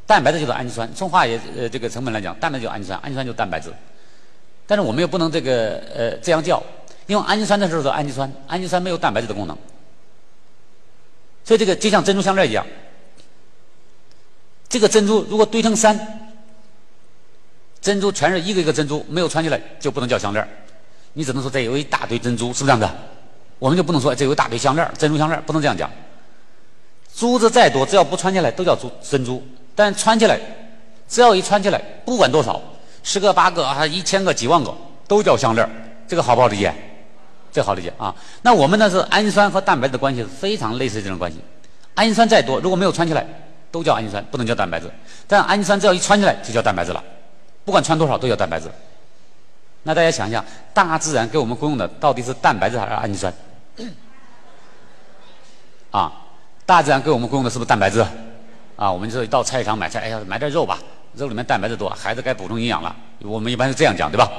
[0.06, 0.88] 蛋白质就是氨基酸。
[0.94, 3.74] 从化学呃这个成本来讲，蛋白质就是氨基酸，氨基酸就是蛋白质。
[4.66, 6.62] 但是我们又不能这个呃这样叫，
[7.08, 9.58] 因为氨基酸的时候是氨基酸，氨基酸没有蛋白质的功能。
[11.44, 12.66] 所以这个就像珍珠项链一样，
[14.70, 16.20] 这个珍珠如果堆成山。
[17.82, 20.48] 珍珠全是一个一个珍珠，没有穿起来就不能叫项链
[21.12, 22.90] 你只能说这有一大堆珍珠，是不是这样的？
[23.60, 25.92] 我们就不能说这有一大堆项链珍珠项链不能这样讲。
[27.14, 29.44] 珠子再多，只要不穿起来都叫珠珍珠。
[29.76, 30.40] 但穿起来，
[31.10, 32.62] 只要一穿起来，不管多少，
[33.04, 34.74] 十个八个还一千个几万个，
[35.08, 35.70] 都叫项链
[36.08, 36.74] 这个好不好理解？
[37.52, 38.16] 这好理解啊。
[38.42, 41.40] 那我们呢是氨基酸和蛋白质的关系非常类似这种关系。
[41.94, 43.24] 氨基酸再多，如果没有串起来，
[43.70, 44.90] 都叫氨基酸，不能叫蛋白质。
[45.28, 47.04] 但氨基酸只要一串起来，就叫蛋白质了。
[47.64, 48.68] 不管穿多少都叫蛋白质。
[49.84, 50.44] 那大家想一想，
[50.74, 53.34] 大自然给我们供应的到底是蛋白质还是氨基酸？
[55.92, 56.12] 啊，
[56.66, 58.04] 大自然给我们供应的是不是蛋白质？
[58.76, 60.80] 啊，我们说到菜市场买菜，哎呀，买点肉吧，
[61.16, 62.96] 肉里面蛋白质多，孩子该补充营养了。
[63.22, 64.30] 我们一般是这样讲，对吧？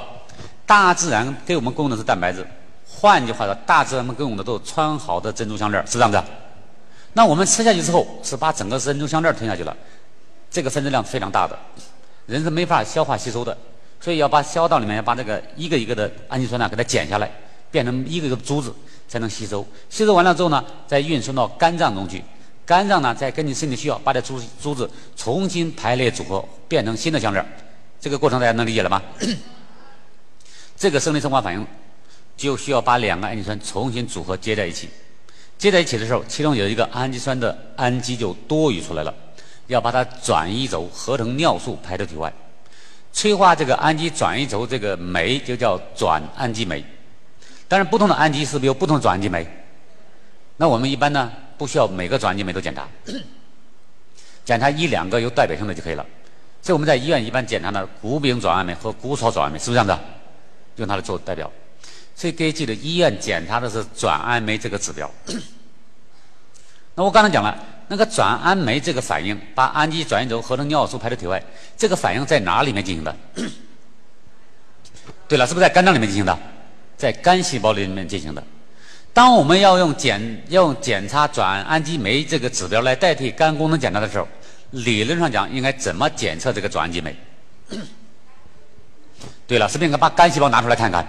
[0.66, 2.46] 大自然给我们供的是蛋白质，
[2.88, 6.22] 换句话说，大自然们供应的都是穿好的珍珠项链，是这样子。
[7.12, 9.76] 那我们吃下去之后，是把整个珍珠项链吞下去了，
[10.50, 11.56] 这个分子量是非常大的。
[12.26, 13.56] 人是没法消化吸收的，
[14.00, 17.30] 所以要把小道里面要把这个一个一个的氨基酸呢给它剪下来，
[17.70, 18.74] 变成一个一个珠子
[19.06, 19.64] 才能吸收。
[19.90, 22.24] 吸收完了之后呢，再运送到肝脏中去，
[22.66, 27.44] 肝脏呢再根据身体需要把这珠珠子重新排列组合，变成新的项链。
[28.00, 29.02] 这个过程大家能理解了吗？
[30.76, 31.66] 这个生理生化反应
[32.36, 34.88] 就需要把两个氨基酸重新组合接在一起，
[35.56, 39.14] 接在一起的时候，其中有一个氨基酸的氨基就多余出来了。
[39.66, 42.30] 要把它转移走合成尿素排到体外，
[43.14, 46.84] 催化这个氨基转移轴这个酶就叫转氨基酶。
[47.66, 49.46] 当然，不同的氨基是不是有不同的转氨基酶？
[50.58, 52.86] 那我们一般呢不需要每个转氨酶都检查，
[54.44, 56.04] 检查一两个有代表性的就可以了。
[56.62, 59.98] 所以我们在医院一般检查的谷丙转氨酶和谷草转氨酶是不是这样的？
[60.76, 61.50] 用它来做代表。
[62.14, 65.10] 所以给记得医院检查的是转氨酶这个指标。
[66.94, 67.66] 那我刚才讲了。
[67.86, 71.40] 那个转氨酶这个反应，把氨基转移轴合成尿素排出体外，
[71.76, 73.14] 这个反应在哪里面进行的？
[75.28, 76.36] 对了，是不是在肝脏里面进行的？
[76.96, 78.42] 在肝细胞里面进行的。
[79.14, 84.26] 当我们要用检用检查转氨基酶这个指标来代替肝功能检查的时候，
[84.72, 87.16] 理论上讲应该怎么检测这个转氨基酶？
[89.46, 91.06] 对了，是不是应该把肝细胞拿出来看看，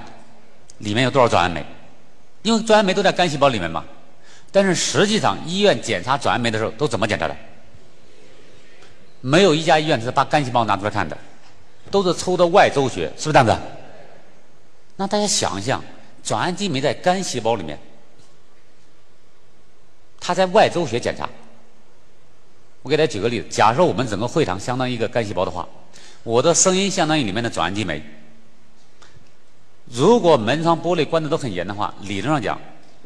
[0.77, 1.65] 里面有多少转氨酶？
[2.43, 3.83] 因为转氨酶都在肝细胞里面嘛。
[4.51, 7.35] 但是实际上，医院检查转氨酶的时候都怎么检查的？
[9.21, 11.17] 没有一家医院是把干细胞拿出来看的，
[11.89, 13.57] 都是抽的外周血，是不是这样子？
[14.95, 15.83] 那大家想一想，
[16.23, 17.79] 转氨基酶在肝细胞里面，
[20.25, 21.29] 它在外周血检查。
[22.81, 25.67] 我给大家举个例子，假设我们整个会场相当于一个肝细胞的话，
[26.23, 28.01] 我的声音相当于里面的转氨酶。
[29.91, 32.59] 如果门窗玻璃关的都很严的话，理论上讲，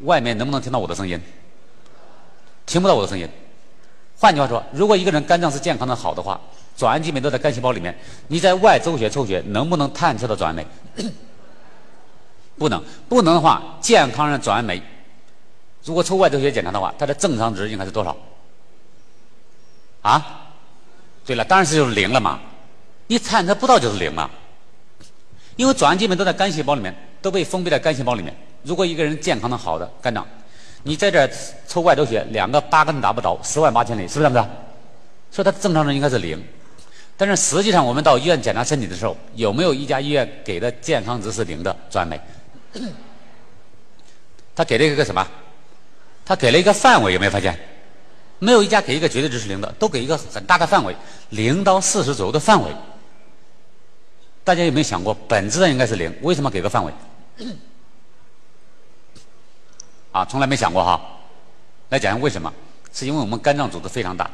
[0.04, 1.20] 外面能不能听到我的声音？
[2.66, 3.28] 听不到我的声音。
[4.18, 6.40] 换句话说，如果一个人肝脏是健康的好的话，
[6.78, 7.94] 转氨基酶都在肝细胞里面，
[8.30, 10.66] 你在外周血抽血能不能探测到转氨酶？
[12.58, 14.82] 不能，不能的话，健康人转氨酶，
[15.84, 18.16] 如果抽外周血检查的话，它的正常值应该是多少？
[20.02, 20.52] 啊？
[21.26, 22.40] 对了，当然是就是零了嘛。
[23.08, 24.30] 你探测不到就是零嘛。
[25.56, 28.36] 因为转氨基酶都在肝细胞里面，都被封闭在肝细胞里面。
[28.64, 30.26] 如果一个人健康的好的肝脏，
[30.84, 31.30] 你在这
[31.68, 34.52] 抽外周血，两个八根打不着，十万八千里，是不是这样子？
[35.32, 36.42] 所以他正常值应该是零。
[37.18, 42.22] 但是实际上，我们到医院检查身体的时候，有没有一家医院给的健康值是零的转氨酶？
[44.56, 45.28] 他给了一个什么？
[46.30, 47.58] 他给了一个范围，有没有发现？
[48.38, 50.96] 没有一家给一个绝对值是零的，都给一个很大的范围，
[51.30, 52.70] 零到四十左右的范围。
[54.44, 56.94] 大家有没有想过，本质上应该是零，为什么给个范围？
[60.14, 61.02] 啊，从来没想过哈。
[61.90, 62.54] 来讲讲为什么？
[62.94, 64.30] 是因为我们肝脏组织非常大，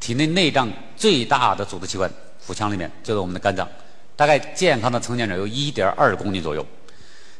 [0.00, 2.10] 体内内脏最大的组织器官
[2.40, 3.68] 腹腔里面就是我们的肝脏，
[4.16, 6.66] 大概健康的成年人有1.2公斤左右。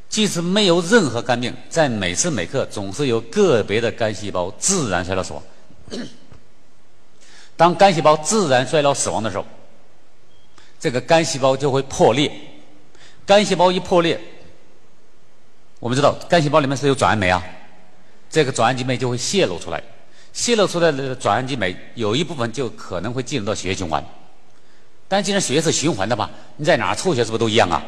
[0.09, 5.43] 即使没有任何肝病，在每时每刻总是有个别的肝细胞自然衰老死亡。
[7.57, 9.45] 当肝细胞自然衰老死亡的时候，
[10.79, 12.31] 这个肝细胞就会破裂。
[13.27, 14.21] 肝细胞一破裂，
[15.81, 17.43] 我们知道肝细胞里面是有转氨酶啊，
[18.29, 19.83] 这个转氨基酶就会泄露出来。
[20.33, 24.05] 泄露出来的转氨基酶有一部分就可能会进入到血液循环。
[25.09, 27.83] 但既然血液是循环的嘛，你在哪儿抽血是不是都一样啊？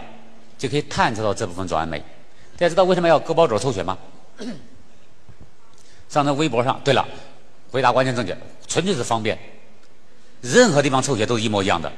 [0.58, 1.98] 就可以探测到这部分转氨酶。
[1.98, 3.98] 大家知道为什么要割包肘抽血吗？
[6.08, 7.06] 上那微博上，对了，
[7.70, 8.36] 回答关键正确，
[8.66, 9.38] 纯粹是方便。
[10.40, 11.92] 任何地方抽血都是一模一样的，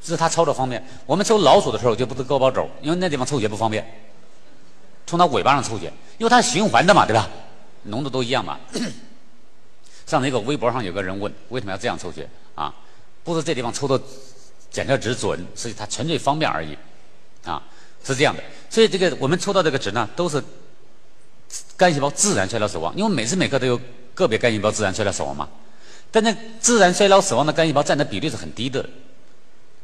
[0.00, 0.84] 只是他操作方便。
[1.06, 3.84] 我们抽老鼠的时候就不是割包肘，因为那地方抽血不方便。
[5.06, 7.28] 从它尾巴上抽血，因为它是循环的嘛，对吧？
[7.84, 8.58] 浓度都一样嘛。
[10.04, 12.74] 上那个微博上有个人问，为什么要这样抽血啊？
[13.24, 13.98] 不是这地方抽的
[14.70, 16.76] 检测值准，是它纯粹方便而已，
[17.48, 17.62] 啊，
[18.04, 18.42] 是这样的。
[18.68, 20.42] 所以这个我们抽到这个值呢，都是
[21.76, 23.80] 肝细胞自然衰老死亡，因为每时每刻都有
[24.14, 25.48] 个别肝细胞自然衰老死亡嘛。
[26.10, 28.86] 但那自然衰老死亡的肝细胞占的比例是很低的，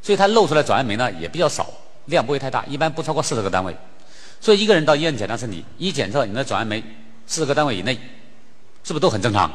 [0.03, 1.71] 所以它露出来转氨酶呢也比较少，
[2.07, 3.75] 量不会太大，一般不超过四十个单位。
[4.41, 6.83] 所以一个人到医院检查身体，一检测你的转氨酶
[7.27, 7.95] 四十个单位以内，
[8.83, 9.51] 是不是都很正常？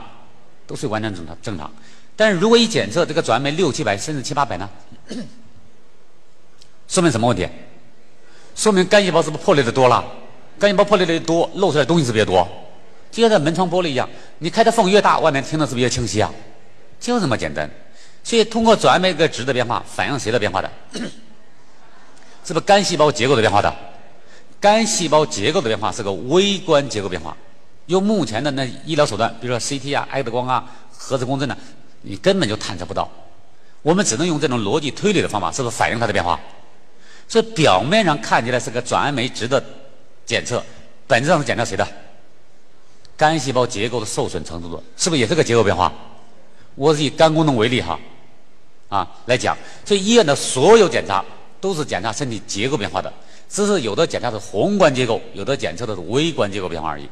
[0.65, 1.71] 都是完全正常正常。
[2.15, 4.69] 但是如果一检测这个转氨酶六七百甚至七八百呢，
[6.87, 7.47] 说明什么问题？
[8.55, 10.03] 说明肝细胞是不是破裂的多了？
[10.59, 12.47] 肝细胞破裂的多，露出来东西是不是也多？
[13.11, 14.07] 就像在门窗玻璃一样，
[14.39, 16.31] 你开的缝越大，外面听的是不是越清晰啊？
[16.99, 17.69] 就这么简单。
[18.23, 20.69] 所以通过转氨酶个值的变化，反映谁的变化的？
[22.45, 23.73] 是不是肝细胞结构的变化的？
[24.59, 27.35] 肝细胞结构的变化是个微观结构变化，
[27.85, 31.55] 用目前的那医疗手段，比如说 CT 啊、X 光啊、核磁共振呢，
[32.01, 33.09] 你根本就探测不到。
[33.81, 36.37] 我们只能用这种逻辑推理的方法，是不是反映它的变化？
[37.29, 39.63] 所以表面上看起来是个转氨酶值的
[40.25, 40.61] 检测，
[41.07, 41.87] 本质上是检测谁的？
[43.15, 45.93] 肝细胞结构的受损程度的，是不是也是个结构变化？
[46.75, 47.99] 我是以肝功能为例哈，
[48.87, 51.23] 啊来讲，所以医院的所有检查
[51.59, 53.13] 都是检查身体结构变化的，
[53.49, 57.07] 只是有的检查是宏观结构，有的检测的是微观结构变化而已。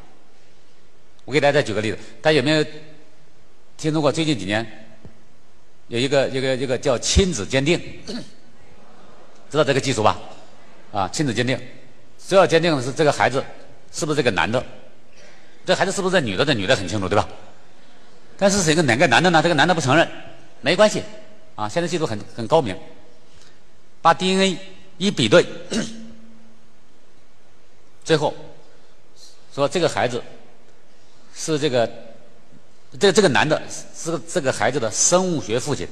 [1.26, 2.66] 我给大家再举个例子，大家有没有
[3.78, 4.66] 听说过最近几年
[5.90, 7.78] 有一个一个一个叫亲子鉴定？
[9.50, 10.18] 知道这个技术吧？
[10.92, 11.60] 啊，亲子鉴定，
[12.28, 13.44] 主要鉴定的是这个孩子
[13.92, 14.64] 是不是这个男的。
[15.66, 16.46] 这孩子是不是这女的？
[16.46, 17.28] 这女的很清楚，对吧？
[18.38, 19.42] 但是是一个哪个男的呢？
[19.42, 20.08] 这个男的不承认，
[20.62, 21.04] 没关系，
[21.56, 22.78] 啊，现在技术很很高明，
[24.02, 24.58] 把 DNA
[24.98, 25.46] 一比对，
[28.06, 28.34] 最后
[29.54, 30.22] 说这个孩子
[31.36, 31.90] 是这个
[33.00, 35.88] 这这个男的是这个孩子的生物学父亲。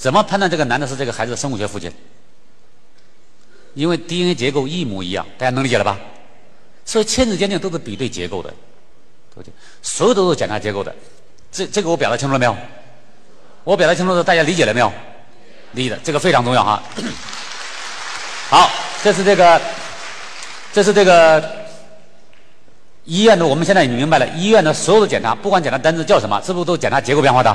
[0.00, 1.92] 怎么判断这个男的是这个孩子的生物学父亲？
[3.74, 5.98] 因为 DNA 结构一模一样，大家能理解了吧？
[6.86, 8.50] 所以亲子鉴定都是比对结构的，
[9.82, 10.94] 所有都是检查结构的。
[11.52, 12.56] 这这个我表达清楚了没有？
[13.62, 14.90] 我表达清楚了，大家理解了没有？
[15.72, 16.82] 理解，这个非常重要哈。
[18.48, 18.70] 好，
[19.04, 19.60] 这是这个，
[20.72, 21.66] 这是这个
[23.04, 27.54] 医院的，我们现在已经明白了，医院的所有的检查，不管检查单子叫什么，是不是都检查结构变化的？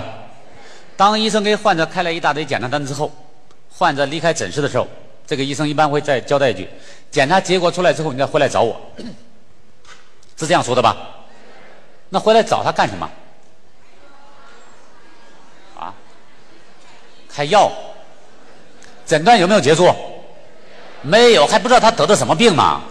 [0.97, 3.11] 当医生给患者开了一大堆检查单之后，
[3.69, 4.87] 患者离开诊室的时候，
[5.27, 6.69] 这个医生一般会再交代一句：
[7.11, 8.79] 检查结果出来之后，你再回来找我。
[10.37, 10.95] 是这样说的吧？
[12.09, 13.09] 那回来找他干什么？
[15.77, 15.93] 啊？
[17.29, 17.71] 开药？
[19.05, 19.93] 诊断有没有结束？
[21.01, 22.81] 没有，还不知道他得的什么病嘛？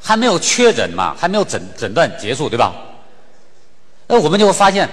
[0.00, 1.16] 还没有确诊嘛？
[1.18, 2.74] 还没有诊诊断结束，对吧？
[4.08, 4.88] 那我们就会发现，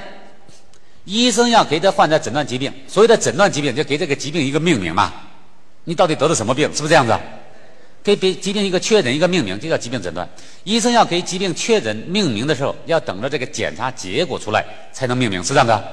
[1.10, 5.12] 医生要给这患者诊断疾病，所谓的诊断疾病，就给这个疾病一个命名嘛。
[5.86, 6.68] 你到底得了什么病？
[6.72, 7.18] 是不是这样子？
[8.04, 10.30] 给病疾病一个确诊一个命名，就叫疾病诊断。
[10.64, 15.84] 医生要给疾病确诊命名的时候，要等着这个检查结果出来才能命名，是这样的。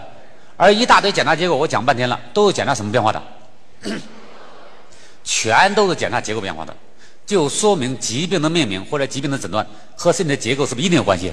[0.54, 3.22] 而一大堆检查结果，我讲半天了，都是检查什么变化的？
[5.24, 6.76] 全都是检查结构变化的，
[7.24, 11.32] 就说明疾病的命名或者疾病的诊断和身体的结构是不是一定有关系？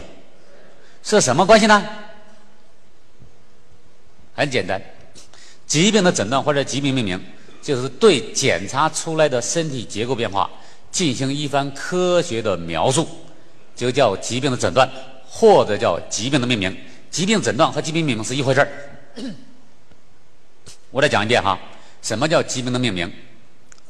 [1.04, 1.86] 是什么关系呢？
[4.36, 4.82] 很简单，
[5.66, 7.24] 疾病的诊断或者疾病命名，
[7.62, 10.50] 就是对检查出来的身体结构变化。
[10.92, 13.08] 进行一番科学的描述，
[13.76, 14.88] 就叫疾病的诊断，
[15.28, 16.78] 或者叫疾病的命名。
[17.10, 18.68] 疾病诊断和疾病命名是一回事儿。
[20.92, 21.58] 我再讲一遍哈，
[22.04, 23.12] 什么叫疾病的命名，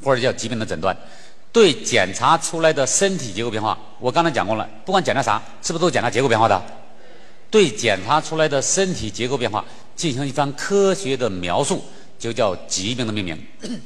[0.02, 0.96] 或者叫疾病的诊断？
[1.52, 6.64] 对检查出来的身体结构变化，我刚才讲过了，不管检查啥，是不是都检查结构变化的？
[7.52, 9.66] 对检查出来的身体结构变化
[9.96, 11.84] 进行一番科学的描述，
[12.18, 13.42] 就叫疾病的命名。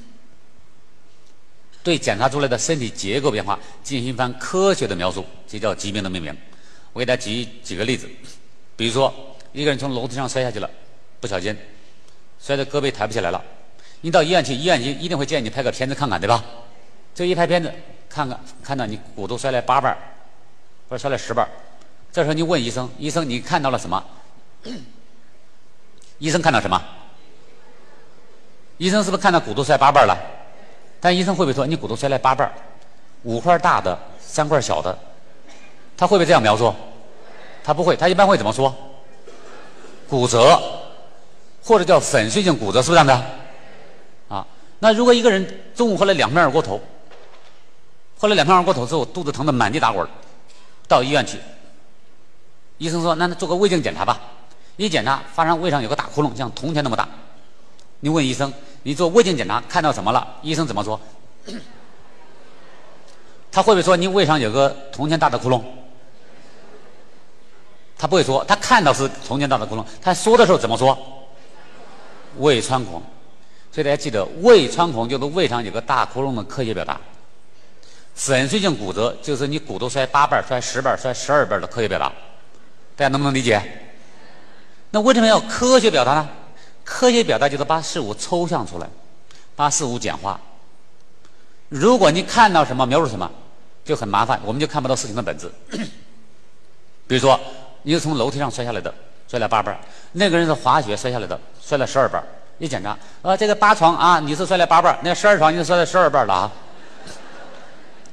[1.84, 6.36] 对检查出来的身体结构变化进行一番科学的描述，就叫疾病的命名。
[6.92, 8.10] 我给大家举几个例子，
[8.76, 9.14] 比如说
[9.54, 10.70] 一个人从楼梯上摔下去了，
[11.22, 11.56] 不小心
[12.42, 13.42] 摔得胳膊抬不起来了，
[14.02, 16.44] 你到医院去，医院一定会建议你拍个片子看看，对吧？
[17.16, 17.74] 这一拍片子，
[18.10, 19.98] 看看看到你骨头摔了八瓣
[20.90, 21.48] 或者摔了十瓣
[22.12, 24.04] 这时候你问医生，医生你看到了什么？
[26.20, 26.82] 医生看到什么？
[28.78, 30.18] 医生是不是看到骨头摔八瓣了？
[31.00, 32.52] 但医生会不会说你骨头摔了八瓣
[33.24, 34.98] 五块大的，三块小的？
[35.96, 36.74] 他会不会这样描述？
[37.64, 38.74] 他不会，他一般会怎么说？
[40.08, 40.60] 骨折，
[41.64, 43.26] 或者叫粉碎性骨折，是不是这样的？
[44.30, 44.46] 啊，
[44.80, 45.46] 那如果一个人
[45.76, 46.80] 中午喝了两瓶二锅头，
[48.18, 50.08] 喝了两瓶二锅头之后肚子疼得满地打滚
[50.88, 51.38] 到医院去，
[52.78, 54.20] 医生说那那做个胃镜检查吧，
[54.78, 57.08] 一检查发现胃上有个大窟窿，像铜钱那么大。
[58.00, 58.54] 你问医生，
[58.84, 60.36] 你做胃镜检查看到什么了？
[60.42, 61.00] 医生怎么说？
[63.52, 65.64] 他会不会说你胃上有个铜钱大的窟窿？
[67.98, 70.96] 他不会说，他看到是铜钱大的窟窿，他说的时候怎么说？
[72.38, 73.02] 胃穿孔。
[73.72, 77.00] 所以大家记得，胃穿孔就是胃上有个大窟窿的科学表达。
[78.14, 82.12] 粉碎性骨折就是你骨头摔八瓣、摔十瓣、摔十二瓣的科学表达。
[82.96, 83.62] 大家能不能理解？
[84.92, 86.30] 那为什么要科学表达呢？
[86.84, 88.88] 科学表达就是把事物抽象出来，
[89.56, 90.40] 把事物简化。
[91.68, 93.30] 如果你看到什么描述什么，
[93.84, 95.52] 就很麻烦，我们就看不到事情的本质。
[97.06, 97.38] 比如说，
[97.84, 98.94] 你是从楼梯上摔下来的，
[99.28, 99.76] 摔了八瓣；
[100.14, 102.24] 那个人是滑雪摔下来的，摔了十二瓣。
[102.58, 106.52] 一检查，啊，这个八床啊，你是摔了八瓣；那十二床你是摔了十二瓣了啊。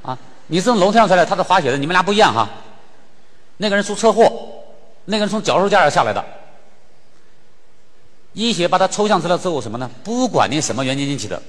[0.02, 0.18] 啊，
[0.48, 2.48] 你是从楼梯上摔的，他是滑雪的，你们俩不一样哈。
[3.58, 4.30] 那个人出车祸，
[5.04, 6.24] 那个人从脚手架上下来的。
[8.34, 9.90] 医学把它抽象出来之后，什么呢？
[10.02, 11.40] 不管你什么原因引起的，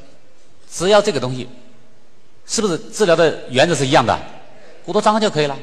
[0.72, 1.50] 只要这个东西，
[2.46, 4.18] 是不是治疗的原则是一样的？
[4.86, 5.58] 骨头脏就可以了。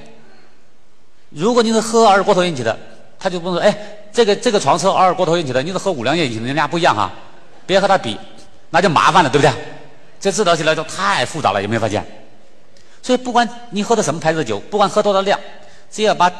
[1.30, 2.76] 如果你是喝二锅头引起的，
[3.18, 3.78] 他就不能说，哎，
[4.12, 7.10] 这个这个床是二锅头引起的，你是喝五粮液引起的，人家不一样哈，
[7.66, 8.18] 别和他比，
[8.70, 9.52] 那就麻烦了，对不对？
[10.20, 12.04] 这治疗起来就太复杂了，有没有发现？
[13.00, 15.38] 所以不管你喝的什么牌子的酒，不管喝多少量，
[15.90, 16.30] 只要把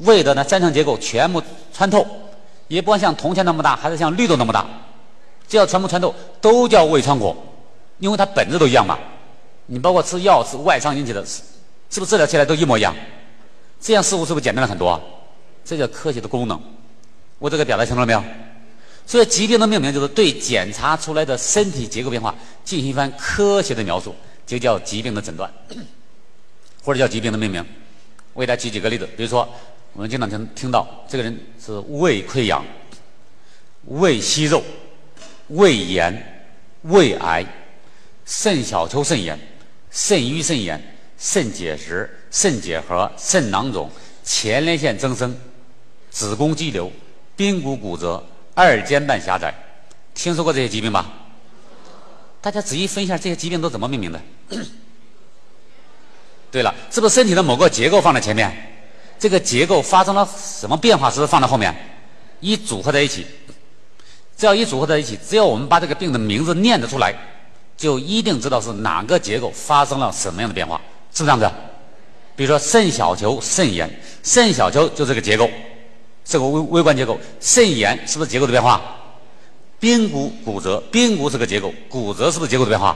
[0.00, 2.06] 胃的呢三层结构全部穿透。
[2.68, 4.66] 也不管像铜钱那么大，还是像绿豆那么大，
[5.46, 7.36] 只要全部穿透，都叫胃穿孔，
[7.98, 8.98] 因为它本质都一样嘛。
[9.66, 11.42] 你包括吃药是外伤引起的，是
[11.90, 12.94] 是不是治疗起来都一模一样？
[13.80, 15.00] 这样事物是不是简单了很多？
[15.64, 16.60] 这叫科学的功能。
[17.38, 18.24] 我这个表达清楚了没有？
[19.06, 24.14] 所以疾病的命名就是对检查出来的身体结构变化进行一番科学的描述，
[24.44, 25.48] 就叫疾病的诊断，
[26.84, 27.64] 或者叫疾病的命名。
[28.34, 29.48] 我给大家举几个例子，比如说。
[29.96, 32.62] 我们经常听听到这个人是胃溃疡、
[33.86, 34.62] 胃息肉、
[35.48, 36.46] 胃炎、
[36.82, 37.42] 胃癌、
[38.26, 39.38] 肾小球肾炎、
[39.90, 40.78] 肾盂肾炎、
[41.16, 43.90] 肾结石、肾结核、肾囊肿、
[44.22, 45.34] 前列腺增生、
[46.10, 46.92] 子宫肌瘤、
[47.34, 48.22] 髌骨骨折、
[48.54, 49.54] 二尖瓣狭窄，
[50.14, 51.10] 听说过这些疾病吧？
[52.42, 54.20] 大家仔细分一下，这些疾病都怎么命名的？
[56.50, 58.74] 对了，是不是身体的某个结构放在前面？
[59.18, 61.10] 这个结构发生了什么变化？
[61.10, 61.74] 是放在后面？
[62.40, 63.26] 一组合在一起，
[64.36, 67.14] 只要一组合在一起，只要我们把这个病的名字念得出来，
[67.76, 70.80] 就一定知道是哪个结构发生了什么样的变化，
[71.12, 71.50] 是不是这样子？
[72.36, 73.90] 比如说肾小球肾炎，
[74.22, 75.48] 肾小球就这个结构，
[76.26, 78.82] 是个微微观结构；肾炎是不是结构的变化？
[79.80, 82.94] 髌骨骨折，髌骨是个结构，骨折是不是结构的变化？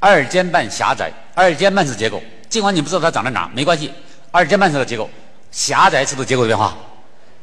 [0.00, 3.92] 二尖瓣狭窄，二尖瓣是结构，尽管你不知道它长在哪，没关系，
[4.32, 5.08] 二尖瓣是个结构。
[5.50, 6.76] 狭窄是不是结构的变化？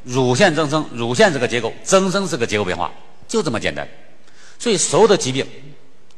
[0.04, 2.92] 乳腺增生，乳腺这个结构增生是个结构变化，
[3.28, 3.88] 就这么简单。
[4.60, 5.46] 所以所有的疾病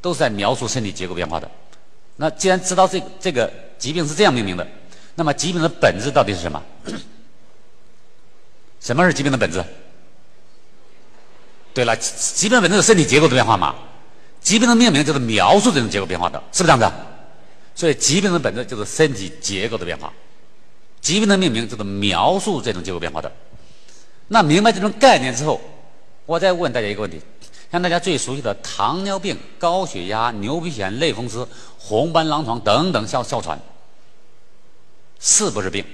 [0.02, 1.50] 都是在描述身体结构变化的。
[2.18, 4.68] 那既然知道这这个疾病是这样命名的，
[5.16, 6.62] 那么疾病的本质到底是什么？
[8.82, 9.64] 什么是疾病的本质？
[11.74, 13.74] 对了，疾病本质是身体结构的变化嘛？
[14.42, 16.92] 疾病的命名就是描述这种结构变化的，是不是这样子？
[17.74, 20.12] 所以疾病的本质就是身体结构的变化。
[21.02, 23.32] 疾病的命名就是描述这种结构变化的。
[24.28, 25.62] 那明白这种概念之后，
[26.26, 27.22] 我再问大家一个问题：
[27.72, 31.48] 像大家最熟悉的糖尿病、高血压、牛皮癣、类风湿、
[31.80, 33.58] 红斑狼疮等等哮哮喘，
[35.20, 35.86] 是不是病？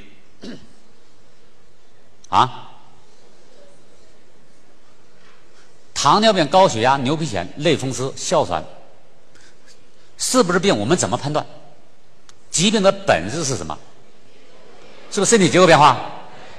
[2.30, 2.72] 啊？
[5.94, 8.64] 糖尿病、高血压、牛皮癣、类风湿、哮喘，
[10.18, 10.76] 是不是病？
[10.76, 11.46] 我们怎么判断？
[12.50, 13.78] 疾病的本质是什么？
[15.14, 15.96] 是不是身体结构变化？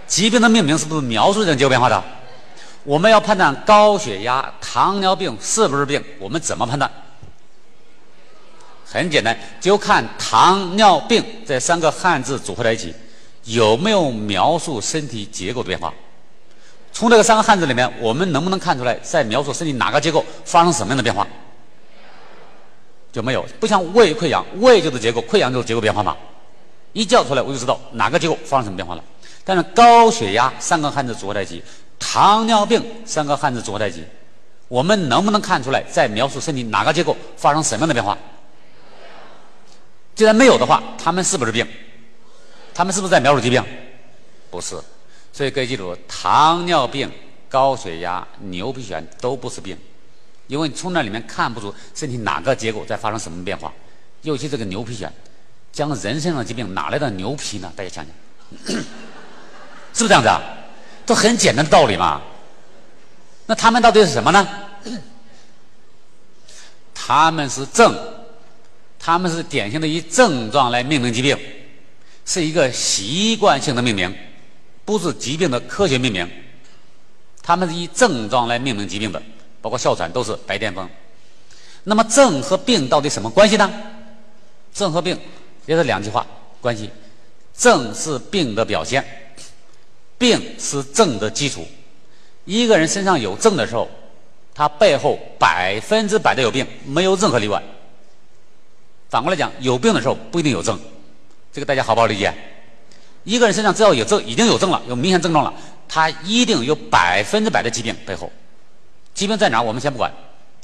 [0.07, 2.01] 疾病的命名是不是描述这种结构变化的？
[2.85, 6.89] 我们要判断高血压、糖尿病是不是病，我们怎么判断？
[8.85, 12.95] 很简单，就看糖尿病这三个汉字组合在一起，
[13.43, 15.93] 有没有描述身体结构的变化？
[16.93, 21.27] 从这个三个汉字里面，我们能不能看出来在描述身体哪个结构发生什么样的变化？
[23.11, 26.17] 就没有，不像胃溃疡，胃就是结构，溃疡就是结构变化嘛。
[26.95, 29.05] 一叫出来我就知道哪个结构发生什么变化了。
[29.45, 31.63] 但是高血压三个汉字组合在一起，
[31.99, 34.03] 糖尿病三个汉字组合在一起，
[34.69, 38.17] 我们能不能看出来在描述身体哪个结构发生什么样的变化？
[40.15, 41.67] 既然没有的话，他们是不是病？
[42.73, 43.63] 他们是不是在描述疾病？
[44.51, 44.77] 不是。
[45.33, 47.11] 所以各位记住，糖尿病、
[47.49, 49.77] 高血压、牛皮癣都不是病，
[50.47, 53.73] 因为你从那里面看不出身体哪个结构在发生什么变化。
[54.23, 55.09] 尤其这个牛皮癣，
[55.75, 57.71] 将人身上的疾病哪来的牛皮呢？
[57.75, 58.65] 大家想想，
[59.93, 60.41] 是不是这样子啊？
[61.05, 62.23] 都很简单的道理嘛。
[63.47, 64.49] 那他们到底是什么呢？
[66.95, 67.93] 他们是症，
[69.01, 71.37] 他们是典型的以症状来命名疾病，
[72.25, 74.17] 是一个习惯性的命名。
[74.85, 76.31] 不是疾病的科学命名，
[77.43, 79.21] 他们是以症状来命名疾病的，
[79.61, 80.89] 包括哮喘都是白癜风。
[81.83, 83.71] 那么症和病到底什么关系呢？
[84.73, 85.19] 症和病
[85.67, 86.27] 也是两句话
[86.61, 86.91] 关系。
[87.57, 89.05] 症是病的表现，
[90.19, 91.67] 病是症的基础。
[92.45, 93.89] 一个人身上有症的时候，
[94.55, 97.63] 他背后百分之百的有病，没有任何例外。
[99.09, 100.79] 反过来讲，有病的时候不一定有症，
[101.53, 102.35] 这个大家好不好理解？
[103.23, 105.55] 一个人身上只要有症，已经有症了，有明显症状了，
[105.89, 108.31] 他一定有百分之百的疾病背后。
[109.15, 109.63] 疾病在哪儿？
[109.63, 110.13] 我们先不管，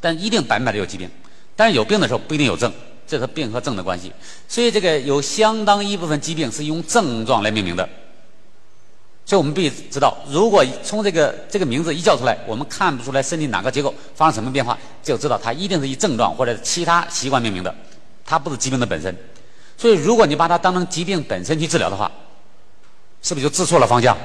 [0.01, 1.09] 但一定百分百的有疾病。
[1.55, 2.73] 但是有病的时候不一定有症，
[3.11, 4.13] 这是病和症的关系。
[4.47, 7.89] 所以这个有相当一部分疾病是用症状来命名的。
[9.27, 17.75] 所以我们必须知道，如果从这个这个名字一叫出来，我们看不出来身体哪个结构发生什么变化，就知道它一定是以症状或者其他习惯命名的，
[18.25, 19.17] 它不是疾病的本身。
[19.77, 22.11] 所以如果你把它当成疾病本身去治疗的话，
[23.23, 24.17] 是不是就治错了方向？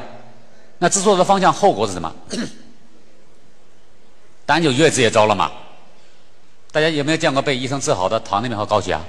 [0.79, 2.15] 那治错了方向，后果是什么？
[4.45, 5.51] 当然就越治越糟了嘛。
[6.76, 9.01] 大家有没有见过被医生治好的糖尿病和高血压？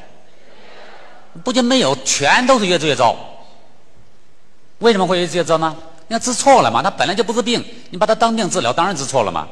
[1.43, 3.17] 不仅没有，全都是越治越糟。
[4.79, 5.77] 为什么会越治越糟呢？
[6.07, 9.49] 你看治错了嘛，它本来就不是病，你把它当病治疗，当然治错了嘛。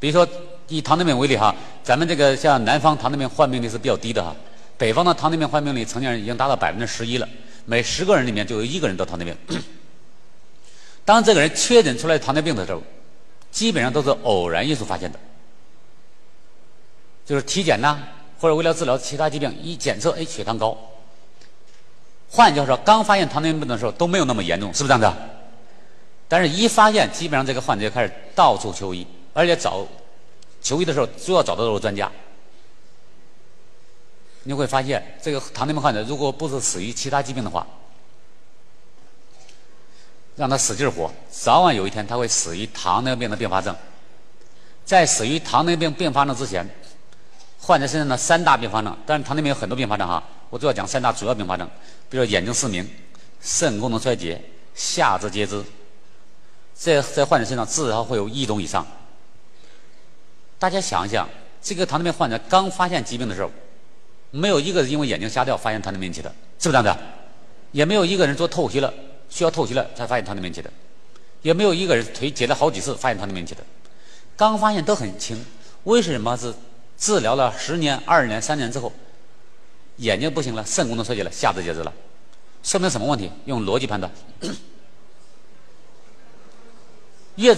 [0.00, 0.28] 比如说
[0.66, 1.54] 以糖尿病为例哈，
[1.84, 4.34] 咱们这个像南方糖尿病患病率是比较低的哈，
[4.76, 7.28] 北方的糖尿病患病率成年人已经达到百分之十一了。
[7.64, 9.62] 每十个人里面就有一个人得糖尿病。
[11.04, 12.82] 当这个人确诊出来糖尿病的时候，
[13.52, 15.18] 基本上都是偶然因素发现的，
[17.24, 17.98] 就是体检呐，
[18.40, 20.76] 或者为了治疗其他疾病，一检测，哎，血糖高。
[22.30, 25.18] 换句话说，刚发现糖尿病的时候都没有那么严重，是不是这样子？
[26.28, 29.86] 但是一发现，基本上这个患者就开始到处求医，而且找
[30.62, 32.10] 求医的时候，主要找的都是专家。
[34.44, 37.66] 你会发现，这个糖尿病患者如果不是死于其他疾病的话，
[40.34, 43.76] 让他使劲活，早晚有一天他会死于糖尿病的并发症。
[44.84, 46.66] 在死于糖尿病并发症之前，
[47.62, 51.64] 患者身上的三大并发症，但是糖尿病有很多并发症哈，我主要讲三大主要并发症，
[52.10, 52.86] 比如说眼睛失明、
[53.40, 54.42] 肾功能衰竭、
[54.74, 55.62] 下肢截肢，
[56.74, 58.84] 在在患者身上至少会有一种以上。
[60.58, 61.28] 大家想一想，
[61.62, 63.50] 这个糖尿病患者刚发现疾病的时候。
[64.34, 67.04] 没有一个是因为眼睛瞎掉发现糖尿病引起的，是不是这样子？
[67.70, 68.90] 也没有一个人做透析了
[69.28, 70.70] 需要透析了才发现糖尿病引起的，
[71.42, 73.62] 也没有一个人腿截了好几次发现糖尿病引起的。
[74.34, 75.44] 刚发现都很轻，
[75.84, 76.54] 为什么是
[77.02, 78.92] 治疗了十年、二年、三年之后，
[79.96, 81.92] 眼睛不行了，肾功能衰竭了，下肢截肢了？
[82.62, 83.28] 说明什么问题？
[83.46, 84.08] 用逻辑判断。
[87.34, 87.56] 越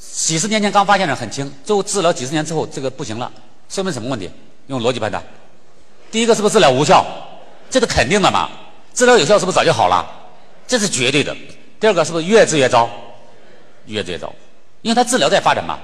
[0.00, 3.30] 几十年前刚发现的很轻，最后治疗几十年之后这个不行了，
[3.68, 4.28] 说明什么问题？
[4.66, 5.22] 用逻辑判断，
[6.10, 7.06] 第一个是不是治疗无效？
[7.70, 8.50] 这是肯定的嘛？
[8.92, 10.04] 治疗有效是不是早就好了？
[10.66, 11.32] 这是绝对的。
[11.78, 12.90] 第二个是不是越治越糟？
[13.86, 14.34] 越治越糟，
[14.80, 15.78] 因为它治疗在发展嘛，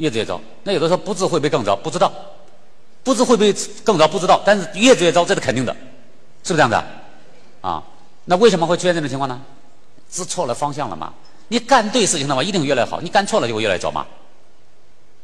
[0.00, 0.40] 越治越糟。
[0.64, 1.76] 那有的时候不治会不会更糟？
[1.76, 2.12] 不知道，
[3.04, 4.08] 不治会不会更糟？
[4.08, 4.42] 不知道。
[4.44, 5.72] 但是越治越糟，这是肯定的，
[6.42, 6.76] 是不是这样子？
[7.60, 7.82] 啊，
[8.24, 9.40] 那为什么会出现这种情况呢？
[10.10, 11.12] 治错了方向了嘛？
[11.48, 14.06] 你干对事情的话，一定会越来越好；你干错了，就会越来越糟嘛。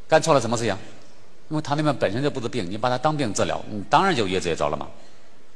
[0.06, 0.76] 干错了什么事情？
[1.48, 4.86] 因为糖尿病本身就不是病，你把它当病治疗，你当然就越治越糟了嘛。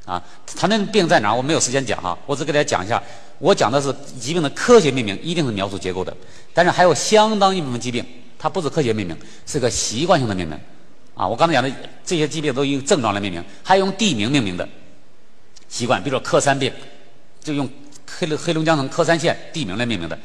[0.05, 0.21] 啊，
[0.57, 1.35] 糖尿病病在哪儿？
[1.35, 3.01] 我没有时间讲哈，我只给大家讲一下。
[3.39, 6.15] 我讲的是疾病的科学命名，一定是描述结构的。
[6.53, 8.05] 但是还有相当一部分疾病，
[8.41, 9.15] 它不是科学命名，
[9.45, 10.59] 是个习惯性的命名。
[11.13, 11.71] 啊，我刚才讲的
[12.03, 14.67] 这些疾病都用症状来命名，还用地名命名的
[15.69, 16.73] 习惯，比如说科三病，
[17.43, 17.69] 就用
[18.09, 20.17] 黑龙黑龙江省科三县地名来命名的。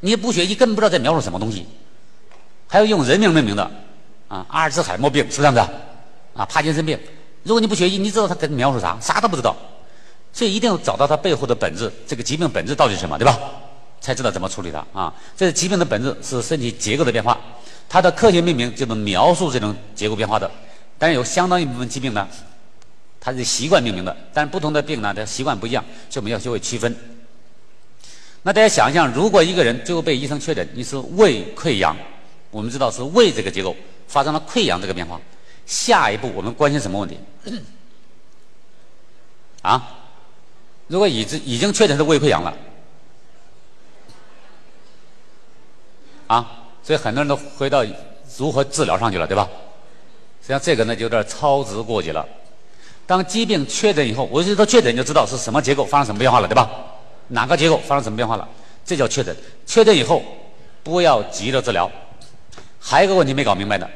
[0.00, 1.64] 你不学，医根本不知道在描述什么东西。
[2.66, 3.70] 还有用人名命名的。
[4.26, 5.60] 啊，阿尔兹海默病是不这样子，
[6.34, 6.98] 啊，帕金森病。
[7.44, 8.98] 如果你不学医，你知道他跟描述啥？
[9.00, 9.54] 啥都不知道。
[10.32, 13.38] 所以一定要找到它背后的本质，这个疾病本质到底是什么，对吧？
[14.00, 15.12] 才知道怎么处理它啊。
[15.36, 17.38] 这个疾病的本质是身体结构的变化，
[17.88, 20.50] 它的科学命名就能描述这种结构变化的。
[20.98, 22.28] 但是有相当一部分疾病呢，
[23.20, 26.94] 它是习惯命名的，但是不同的病呢，它习惯不一样，所以我们要学会区分。
[28.42, 31.96] 那大家想一想，如果一个人最后被医生确诊你是胃溃疡，
[32.50, 33.76] 我们知道是胃这个结构
[34.08, 35.20] 发生了溃疡这个变化，
[35.66, 37.18] 下一步我们关心什么问题？
[39.62, 39.96] 啊？
[40.86, 42.56] 如果已经已经确诊是胃溃疡了，
[46.30, 46.46] 啊，
[46.80, 47.84] 所以很多人都回到
[48.38, 49.48] 如何治疗上去了，对吧？
[50.40, 52.24] 实际上这个呢就有点操之过急了。
[53.04, 56.70] 当疾病确诊以后，我就说确诊就知道是什么结构发生什么变化了，对吧？
[57.26, 58.48] 哪个结构发生什么变化了？
[58.84, 59.36] 这叫确诊。
[59.66, 60.22] 确诊以后
[60.84, 61.90] 不要急着治疗。
[62.78, 63.90] 还有一个问题没搞明白的，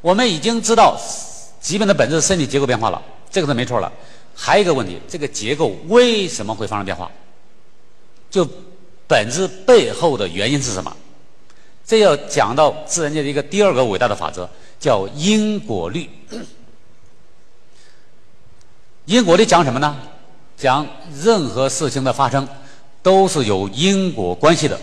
[0.00, 1.00] 我们已经知道
[1.60, 3.00] 疾病的本质是身体结构变化了，
[3.30, 3.92] 这个是没错了。
[4.34, 7.08] 还有一个问题，这个结构为什么会发生变化？
[8.28, 8.44] 就
[9.06, 10.96] 本质背后的原因是什么？
[11.84, 16.08] 这要讲到自然界的一个第二个伟大的法则，叫因果律。
[19.06, 19.96] 因果律讲什么呢？
[20.56, 20.86] 讲
[21.22, 22.46] 任何事情的发生
[23.02, 24.78] 都是有因果关系的。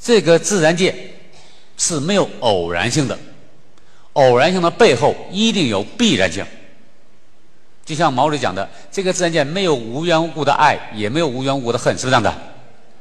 [0.00, 0.94] 这个自然界
[1.78, 3.16] 是没有偶然性的，
[4.14, 6.44] 偶然性的背后一定有必然性。
[7.84, 12.34] 就像毛主席讲的，这个自然界没有无缘无故的爱，也没有无缘无故的恨，是不是这样的？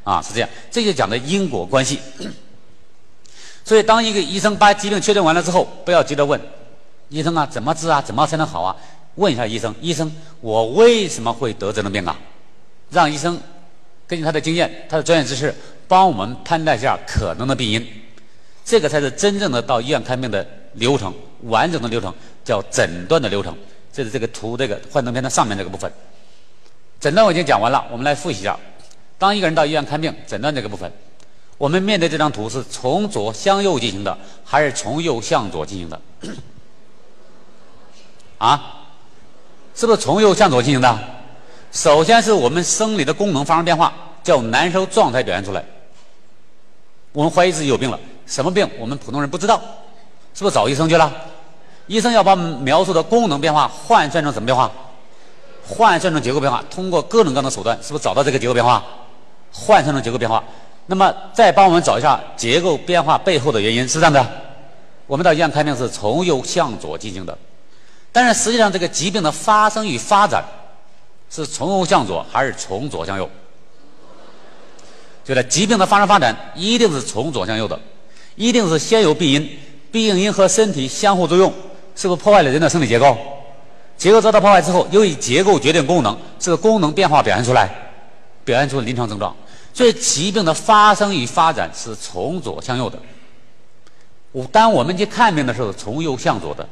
[0.06, 0.50] 啊，是这样。
[0.72, 2.00] 这就讲的因果关系。
[3.66, 6.40] 所以，当一个医生把疾病确诊完了之后，不要急着问
[7.10, 8.76] 医生啊，怎么治啊，怎么才能好啊？
[9.16, 12.16] 问一下医生，医生，我为什么会得这种病啊？
[12.92, 13.42] 让医生
[14.08, 15.54] 根据他的经验、他的专业知识，
[15.88, 17.86] 帮我们判断一下可能的病因。
[18.64, 21.12] 这个才是真正的到医院看病的流程，
[21.44, 23.58] 完整的流程叫诊断的流程。
[23.92, 25.92] 这是这个图，这个幻灯片的上面这个部分。
[27.00, 28.56] 诊断我已经讲完了，我们来复习一下。
[29.18, 30.92] 当一个人到医院看病，诊断这个部分，
[31.58, 36.02] 我们面对这张图是从左向右进行的，还是从右向左进行的？
[38.38, 38.82] 啊？
[39.74, 41.00] 是不是从右向左进行的？
[41.72, 43.94] 首先是我们生理的功能发生变化，
[44.24, 45.64] 叫难受状态表现出来。
[47.12, 48.70] 我们怀疑自己有病了，什么病？
[48.80, 49.62] 我们普通人不知道，
[50.34, 51.12] 是不是找医生去了？
[51.88, 54.72] 医生要把我们描述的功能变化换算成什么变化？
[55.68, 58.84] 换算成结构变化，通过各种各样的手段，是不是找到这个结构变化？
[59.58, 60.44] 换算成结构变化，
[60.88, 64.26] 那么再帮我们找一下结构变化背后的原因，是这样的。
[65.08, 67.38] 我们到医院看病是从右向左进行的，
[68.12, 70.44] 但是实际上这个疾病的发生与发展
[71.30, 73.30] 是从右向左还是从左向右？
[75.24, 77.80] 对了，疾病的发生发展一定是从左向右的，
[78.36, 79.60] 一定是先有病因，
[79.92, 81.52] 病因和身体相互作用。
[81.98, 83.18] 是不是破坏了人的生理结构？
[83.96, 87.70] 结构遭到破坏之后，由于结构决定功能，这个功能变化表现出来，
[88.44, 89.34] 表现出临床症状。
[89.76, 92.98] 所以疾病的发生与发展是从左向右的。
[94.32, 96.68] 我当我们去看病的时候，从右向左的，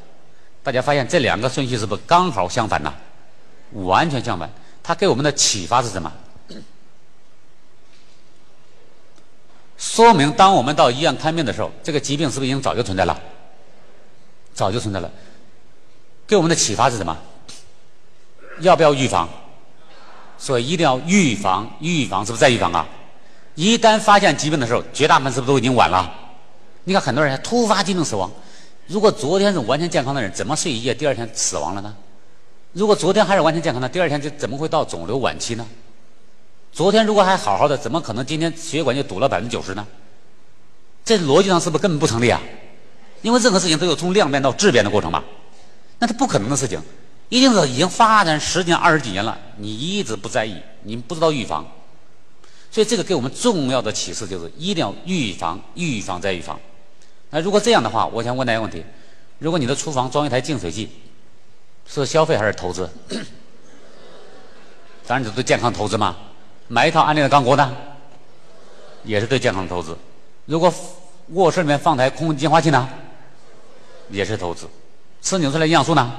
[0.63, 2.93] 大家发现这两个顺序是不是刚好相反呢？
[3.73, 4.49] 完全相反。
[4.81, 6.11] 它给我们的启发是什么？
[9.77, 13.19] 说明当我们到医院看病的时候，这个疾病是不是已经早就存在了？
[14.53, 15.11] 早就存在了，
[16.25, 17.17] 给我们的启发是什么？
[18.59, 19.27] 要不要预防？
[20.37, 22.85] 所以一定要预防，预防是不是在预防啊？
[23.55, 26.11] 一旦发现疾病的时候，绝大部分是不是都已经晚了？
[26.83, 28.31] 你看很多人突发疾病死亡，
[28.87, 31.95] 如果昨天是完全健康的人，怎么睡一夜第二天死亡了呢？
[32.71, 35.65] 如果昨天还是完全健康的，第二天就怎么会到肿瘤晚期呢？
[36.71, 39.85] 昨天如果还好好的，怎么可能今天血管就堵了百分之九十呢？
[41.05, 42.41] 这逻辑上是不是根本不成立啊？
[43.21, 45.23] 因为任何事情都有从量变到质变的过程嘛，
[45.99, 46.81] 那是不可能的事情，
[47.29, 51.65] 一定是已经发展十几年、二十几年了，你一直不在意，你不知道预防，
[52.73, 56.59] 所以这个给我们重要的启示就是一定要预防、预防再预防。
[57.29, 58.83] 那如果这样的话，我想问大家问题：
[59.37, 60.89] 如果你的厨房装一台净水器，
[61.85, 62.89] 是消费还是投资？
[65.05, 66.17] 当然是对健康投资嘛。
[66.67, 67.77] 买一套安利的钢锅呢，
[69.03, 69.95] 也是对健康的投资。
[70.47, 70.73] 如果
[71.27, 72.89] 卧室里面放台空气净化器呢？
[74.09, 74.67] 也是投资，
[75.21, 76.11] 吃纽崔莱营养素呢，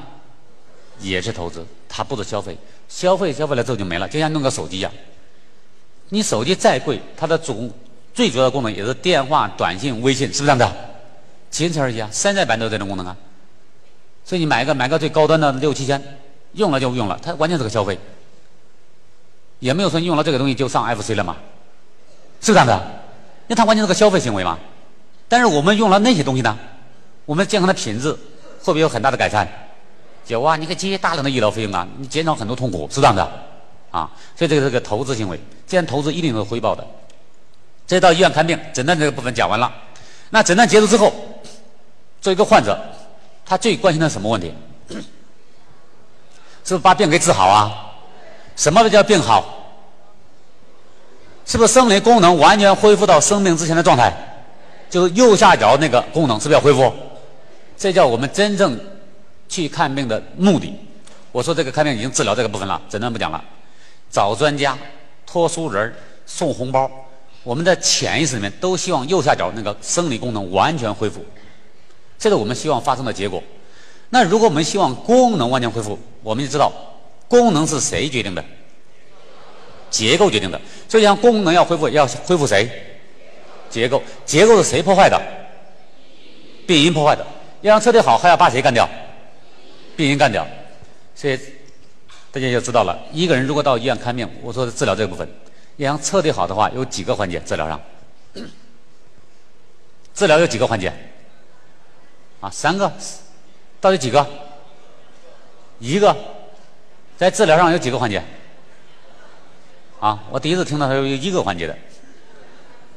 [1.01, 1.67] 也是投资。
[1.89, 2.57] 它不是消费，
[2.89, 4.93] 消费消费了之后就没了，就像弄个手机一样。
[6.09, 7.73] 你手机再贵，它的主
[8.13, 10.73] 最主要的功能也是电话、短信、微信，是不是这样的？
[11.51, 13.17] 仅此而已啊，山寨版都有这种功能啊。
[14.25, 16.03] 所以你买一个买个最高端的六七千，
[16.53, 17.99] 用了就用了，它完全是个消费，
[19.59, 21.37] 也没有说你用了这个东西就上 FC 了嘛，
[22.41, 22.75] 是这样的？
[23.47, 24.59] 因为它完全是个消费行为嘛。
[25.29, 26.59] 但是我们用了那些东西呢？
[27.25, 29.47] 我们健康的品质会不会有很大的改善？
[30.27, 33.31] 有啊，你可以节约大量的医疗费用啊，你减少很多痛苦，是这样的
[33.95, 34.11] 啊。
[34.37, 36.85] 所以这个是个投资行为，既然投资一定有回报的。
[37.87, 39.73] 这到医院看病，诊断这个部分讲完了。
[40.31, 41.13] 那诊断结束之后，
[42.21, 42.79] 作为一个患者，
[43.45, 44.53] 他最关心的什么问题？
[44.89, 47.93] 是不是把病给治好啊？
[48.57, 49.45] 什么叫病好？
[51.47, 54.11] 是不是生理功能完全恢复到生病之前的状态？
[54.89, 56.91] 就是右下角那个功能是不是要恢复？
[57.77, 58.79] 这叫我们真正
[59.49, 60.75] 去看病的目的。
[61.33, 63.45] 我说这个看病已经治疗这个部分了，诊断不讲了。
[64.15, 64.79] 找专家、
[65.27, 65.93] 托书人、
[66.25, 66.89] 送红包，
[67.43, 71.21] 我们的潜意识里面都希望右下角那个生理功能完全恢复，
[72.17, 73.43] 这是我们希望发生的结果。
[74.11, 76.71] 那如果我们希望功能完全恢复，我们就知道
[77.27, 78.45] 功能是谁决定的？
[79.91, 80.61] 结构决定的。
[80.89, 82.71] 所以像功能要恢复，要恢复谁？
[83.69, 84.01] 结构。
[84.25, 85.21] 结构是谁破坏的？
[86.69, 87.27] 病因破坏的。
[87.63, 88.89] 要让彻底好，还要把谁干掉？
[89.97, 90.47] 病因干掉。
[91.17, 91.37] 所以
[92.35, 95.29] 大家就知道了，一个人如果到医院看病，我说的治疗这部分，
[95.77, 97.81] 要想彻底好的话，有几个环节治疗上。
[100.13, 100.93] 治疗有几个环节？
[102.41, 102.93] 啊，三个。
[103.81, 104.27] 到底几个？
[105.79, 106.17] 一个，
[107.17, 108.21] 在治疗上有几个环节？
[110.01, 111.79] 啊，我第一次听到他有一个环节的。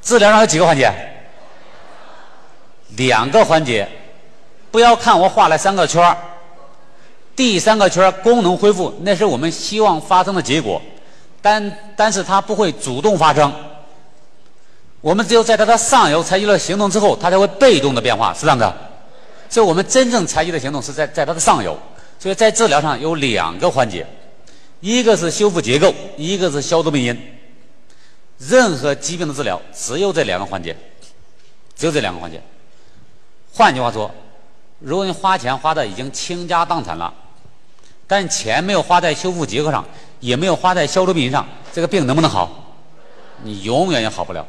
[0.01, 0.91] 治疗上有几个环节？
[2.95, 3.87] 两个环节。
[4.71, 6.17] 不要看我画了三个圈儿，
[7.37, 10.81] 第三个圈功能恢复，那是我们希望发生的结果，
[11.39, 13.53] 但但是它不会主动发生。
[15.01, 18.75] 我们只有在它的上游采取了行动之后，它才会被动的变化，是这样的。
[19.47, 21.77] 所以我们真正采取的行动是在在它的上游，
[22.19, 24.03] 所以在治疗上有两个环节，
[24.79, 27.33] 一个是修复结构，一个是消除病因。
[28.39, 30.75] 任何疾病的治疗只有这两个环节，
[31.75, 32.41] 只有这两个环节。
[33.53, 34.09] 换句话说，
[34.79, 37.13] 如果你花钱花的已经倾家荡产了，
[38.07, 39.85] 但钱没有花在修复结构上，
[40.21, 42.73] 也没有花在消除病因上，这个病能不能好？
[43.43, 44.47] 你永远也好不了。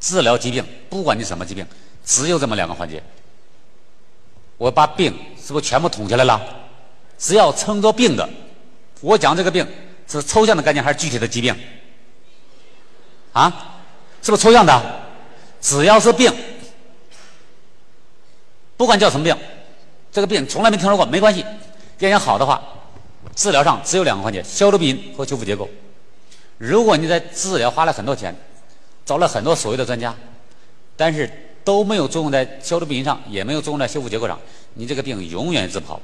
[0.00, 1.66] 治疗疾病，不管你什么疾病，
[2.04, 3.02] 只有这么两个环节。
[4.56, 6.40] 我把病是不是全部统下来了？
[7.18, 8.28] 只要称作病的，
[9.00, 9.66] 我讲这个病
[10.08, 11.54] 是抽象的概念还是具体的疾病？
[13.32, 13.76] 啊，
[14.22, 14.80] 是不是抽象的？
[15.60, 16.32] 只要是病，
[18.76, 19.36] 不管叫什么病，
[20.10, 21.44] 这个病从来没听说过，没关系。
[21.98, 22.62] 要想好的话，
[23.34, 25.68] 治疗上只有两个环节：消除病因和修复结构。
[26.58, 28.34] 如果你在治疗花了很多钱，
[29.04, 30.14] 找了很多所谓的专家，
[30.96, 31.44] 但是。
[31.64, 34.38] 都没有作用在消除病因上，也没有作用在修复结构上，
[34.72, 36.00] 你这个病永远治不好。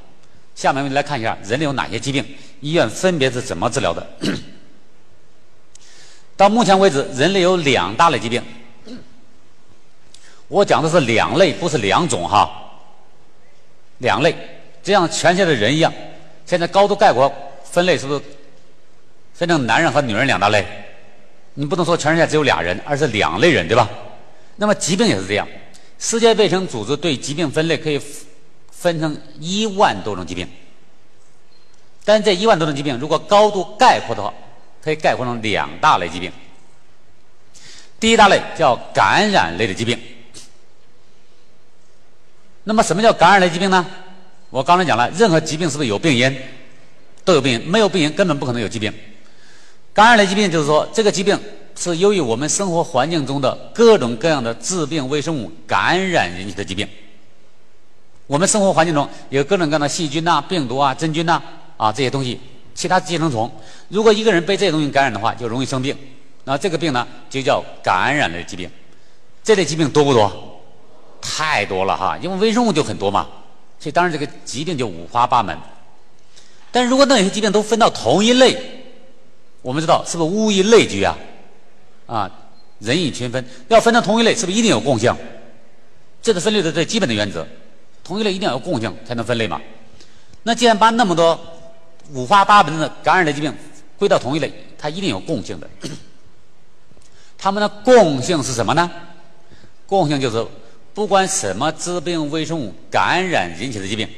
[0.54, 2.22] 下面我们来看一下人类有哪些疾病，
[2.60, 4.06] 医院分别是怎么治疗的。
[6.36, 8.42] 到目前为止，人类有两大类疾病。
[10.48, 12.50] 我讲的是两类，不是两种哈。
[13.98, 14.36] 两类，
[14.84, 15.92] 就像全世界的人一样。
[16.46, 17.32] 现在高度概括
[17.64, 18.22] 分类，是不是
[19.32, 20.64] 分成男人和女人两大类？
[21.54, 23.88] 你不能说全世界只有俩人，而是两类人，对吧？
[24.56, 25.48] 那么疾病也是这样，
[25.98, 28.00] 世界卫生组织对疾病分类可以
[28.70, 30.46] 分成一万多种疾病，
[32.04, 34.34] 但这一万多种疾病如果高度概括的话，
[34.82, 36.30] 可以概括成两大类疾病。
[37.98, 39.98] 第一大类叫感染类的疾病。
[42.64, 43.86] 那么什么叫感染类疾病呢？
[44.54, 46.32] 我刚才讲了，任何疾病是不是有病因？
[47.24, 48.92] 都有病因，没有病因根本不可能有疾病。
[49.92, 51.36] 感染类疾病就是说这个疾病。
[51.76, 56.88] 是由于我们生活环境中的各种各样的致病微生物感染引起的疾病。
[58.28, 61.42] 我们生活环境中有各种各样的细菌呐、病毒啊、真菌呐
[61.76, 62.38] 啊这些东西，
[62.76, 63.50] 其他寄生虫。
[63.88, 65.96] 如果一个人被这些东西感染的话，就容易生病。
[66.44, 68.70] 那这个病呢，就叫感染类疾病。
[69.42, 70.62] 这类疾病多不多？
[71.20, 73.26] 太多了哈，因为微生物就很多嘛，
[73.78, 75.56] 所以当然这个疾病就五花八门。
[76.70, 78.56] 但是如果那些疾病都分到同一类，
[79.62, 81.16] 我们知道是不是物以类聚啊？
[82.06, 82.30] 啊，
[82.80, 85.14] 人以群分，要分成同一类，是不是一定有共性？
[86.20, 87.46] 这是分类的最基本的原则。
[88.02, 89.60] 同一类一定要有共性才能分类嘛。
[90.42, 91.38] 那既然把那么多
[92.12, 93.54] 五花八门的感染类疾病
[93.98, 95.68] 归到同一类，它一定有共性的。
[97.38, 98.90] 它们的共性是什么呢？
[99.86, 100.46] 共性就是，
[100.94, 104.08] 不管什么致病微生物感染引起的疾病，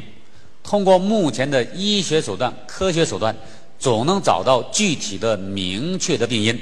[0.62, 3.34] 通过目前的医学手段、科学手段，
[3.78, 6.58] 总能找到具体的、明确的病因。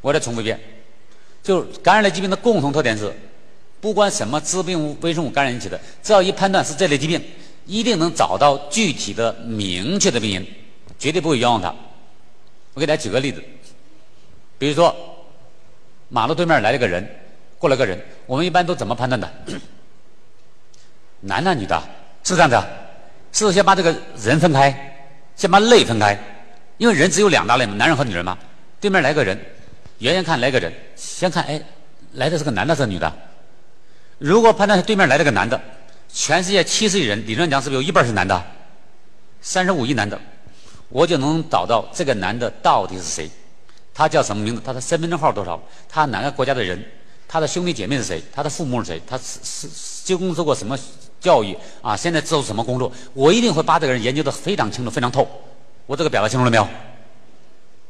[0.00, 0.58] 我再重复一遍，
[1.42, 3.12] 就是感染类疾病的共同特点是，
[3.80, 7.22] 不管什么致病微生物感染引起的，只要一判断是这类疾病，
[7.66, 10.46] 一定能找到具体的、明确的病因，
[10.98, 11.72] 绝对不会冤枉他。
[12.74, 13.42] 我给大家举个例子，
[14.58, 14.94] 比如说，
[16.08, 17.08] 马路对面来了个人，
[17.58, 19.30] 过来个人，我们一般都怎么判断的？
[21.20, 21.82] 男的、女的，
[22.22, 22.64] 是这样的，
[23.32, 24.72] 是先把这个人分开，
[25.34, 26.18] 先把类分开？
[26.76, 28.38] 因为人只有两大类嘛，男人和女人嘛。
[28.80, 29.38] 对面来个人。
[29.98, 31.60] 远远看来个人，先看，哎，
[32.12, 33.12] 来的是个男的，是个女的。
[34.18, 35.60] 如果判断是对面来了个男的，
[36.08, 38.40] 全世界七十亿人，理论讲是不是有一半是男的？
[39.40, 40.16] 三十五亿男的，
[40.88, 43.28] 我就能找到这个男的到底是谁，
[43.92, 46.80] 他叫什么名字，他的身份证号多少，他哪个国家的人，
[47.28, 49.68] 他的兄弟姐妹是谁，他的父母是谁，他是是
[50.02, 50.76] 接受过什么
[51.20, 51.94] 教育啊？
[51.94, 52.90] 现在做什么工作？
[53.12, 55.28] 我一定会把这个人研究的非常清楚、非常透。
[55.84, 56.66] 我这个表达清楚了没有？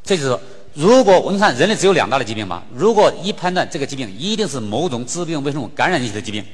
[0.02, 0.38] 这就是，
[0.74, 6.44] 如果我们看人类只有两大的疾病嘛，如果一判断这个疾病一定是某种致病微生物感染引起的疾病，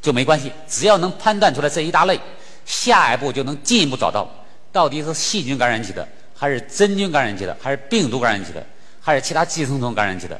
[0.00, 0.52] 就没关系。
[0.68, 2.20] 只要能判断出来这一大类，
[2.64, 4.28] 下一步就能进一步找到
[4.70, 8.64] 到底是细菌感染起的，还是真菌感染起的，还是病毒感染起的，
[9.00, 10.38] 还是其他寄生虫感染起的，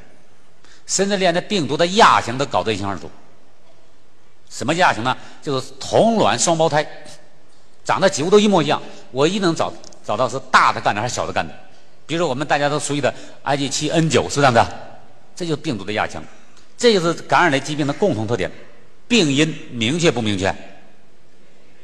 [0.87, 3.11] 甚至连那病毒的亚型都搞得一清二楚。
[4.49, 5.17] 什么亚型呢？
[5.43, 6.87] 就是同卵双胞胎，
[7.85, 8.81] 长得几乎都一模一样，
[9.11, 9.73] 我一能找。
[10.07, 11.53] 找到是大的干的还是小的干的？
[12.07, 14.65] 比如说我们大家都熟悉的 IgG，N9 是这样的，
[15.35, 16.23] 这就是病毒的亚型，
[16.79, 18.49] 这就是感染类疾病的共同特点。
[19.09, 20.55] 病因明确不明确？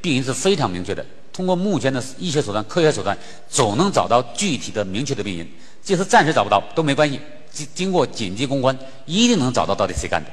[0.00, 3.18] 病因是非常明确的，通过目前的医学手段、科学手段，
[3.48, 5.52] 总能找到具体的、明确的病因。
[5.82, 7.20] 即使暂时找不到都没关系，
[7.52, 8.76] 经经过紧急公关，
[9.06, 10.30] 一定能找到到底谁干的。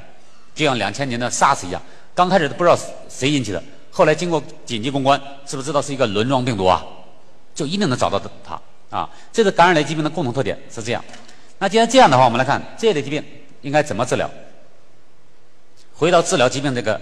[0.55, 1.81] 就像两千年的 SARS 一样，
[2.15, 2.77] 刚开始都不知道
[3.09, 6.85] 谁引起的，后来经过紧急公关，是不是知道是一个轮状病毒啊？
[7.55, 8.59] 就一定能找到它
[8.89, 9.09] 啊！
[9.33, 11.03] 这是感染类疾病的共同特点是这样。
[11.57, 13.21] 那既然这样的话，我们来看这类疾病
[13.61, 14.29] 应该怎么治疗。
[15.93, 16.99] 回到治疗疾病这个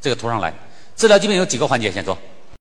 [0.00, 0.52] 这个图上来，
[0.96, 2.18] 治疗疾病有几个环节，先说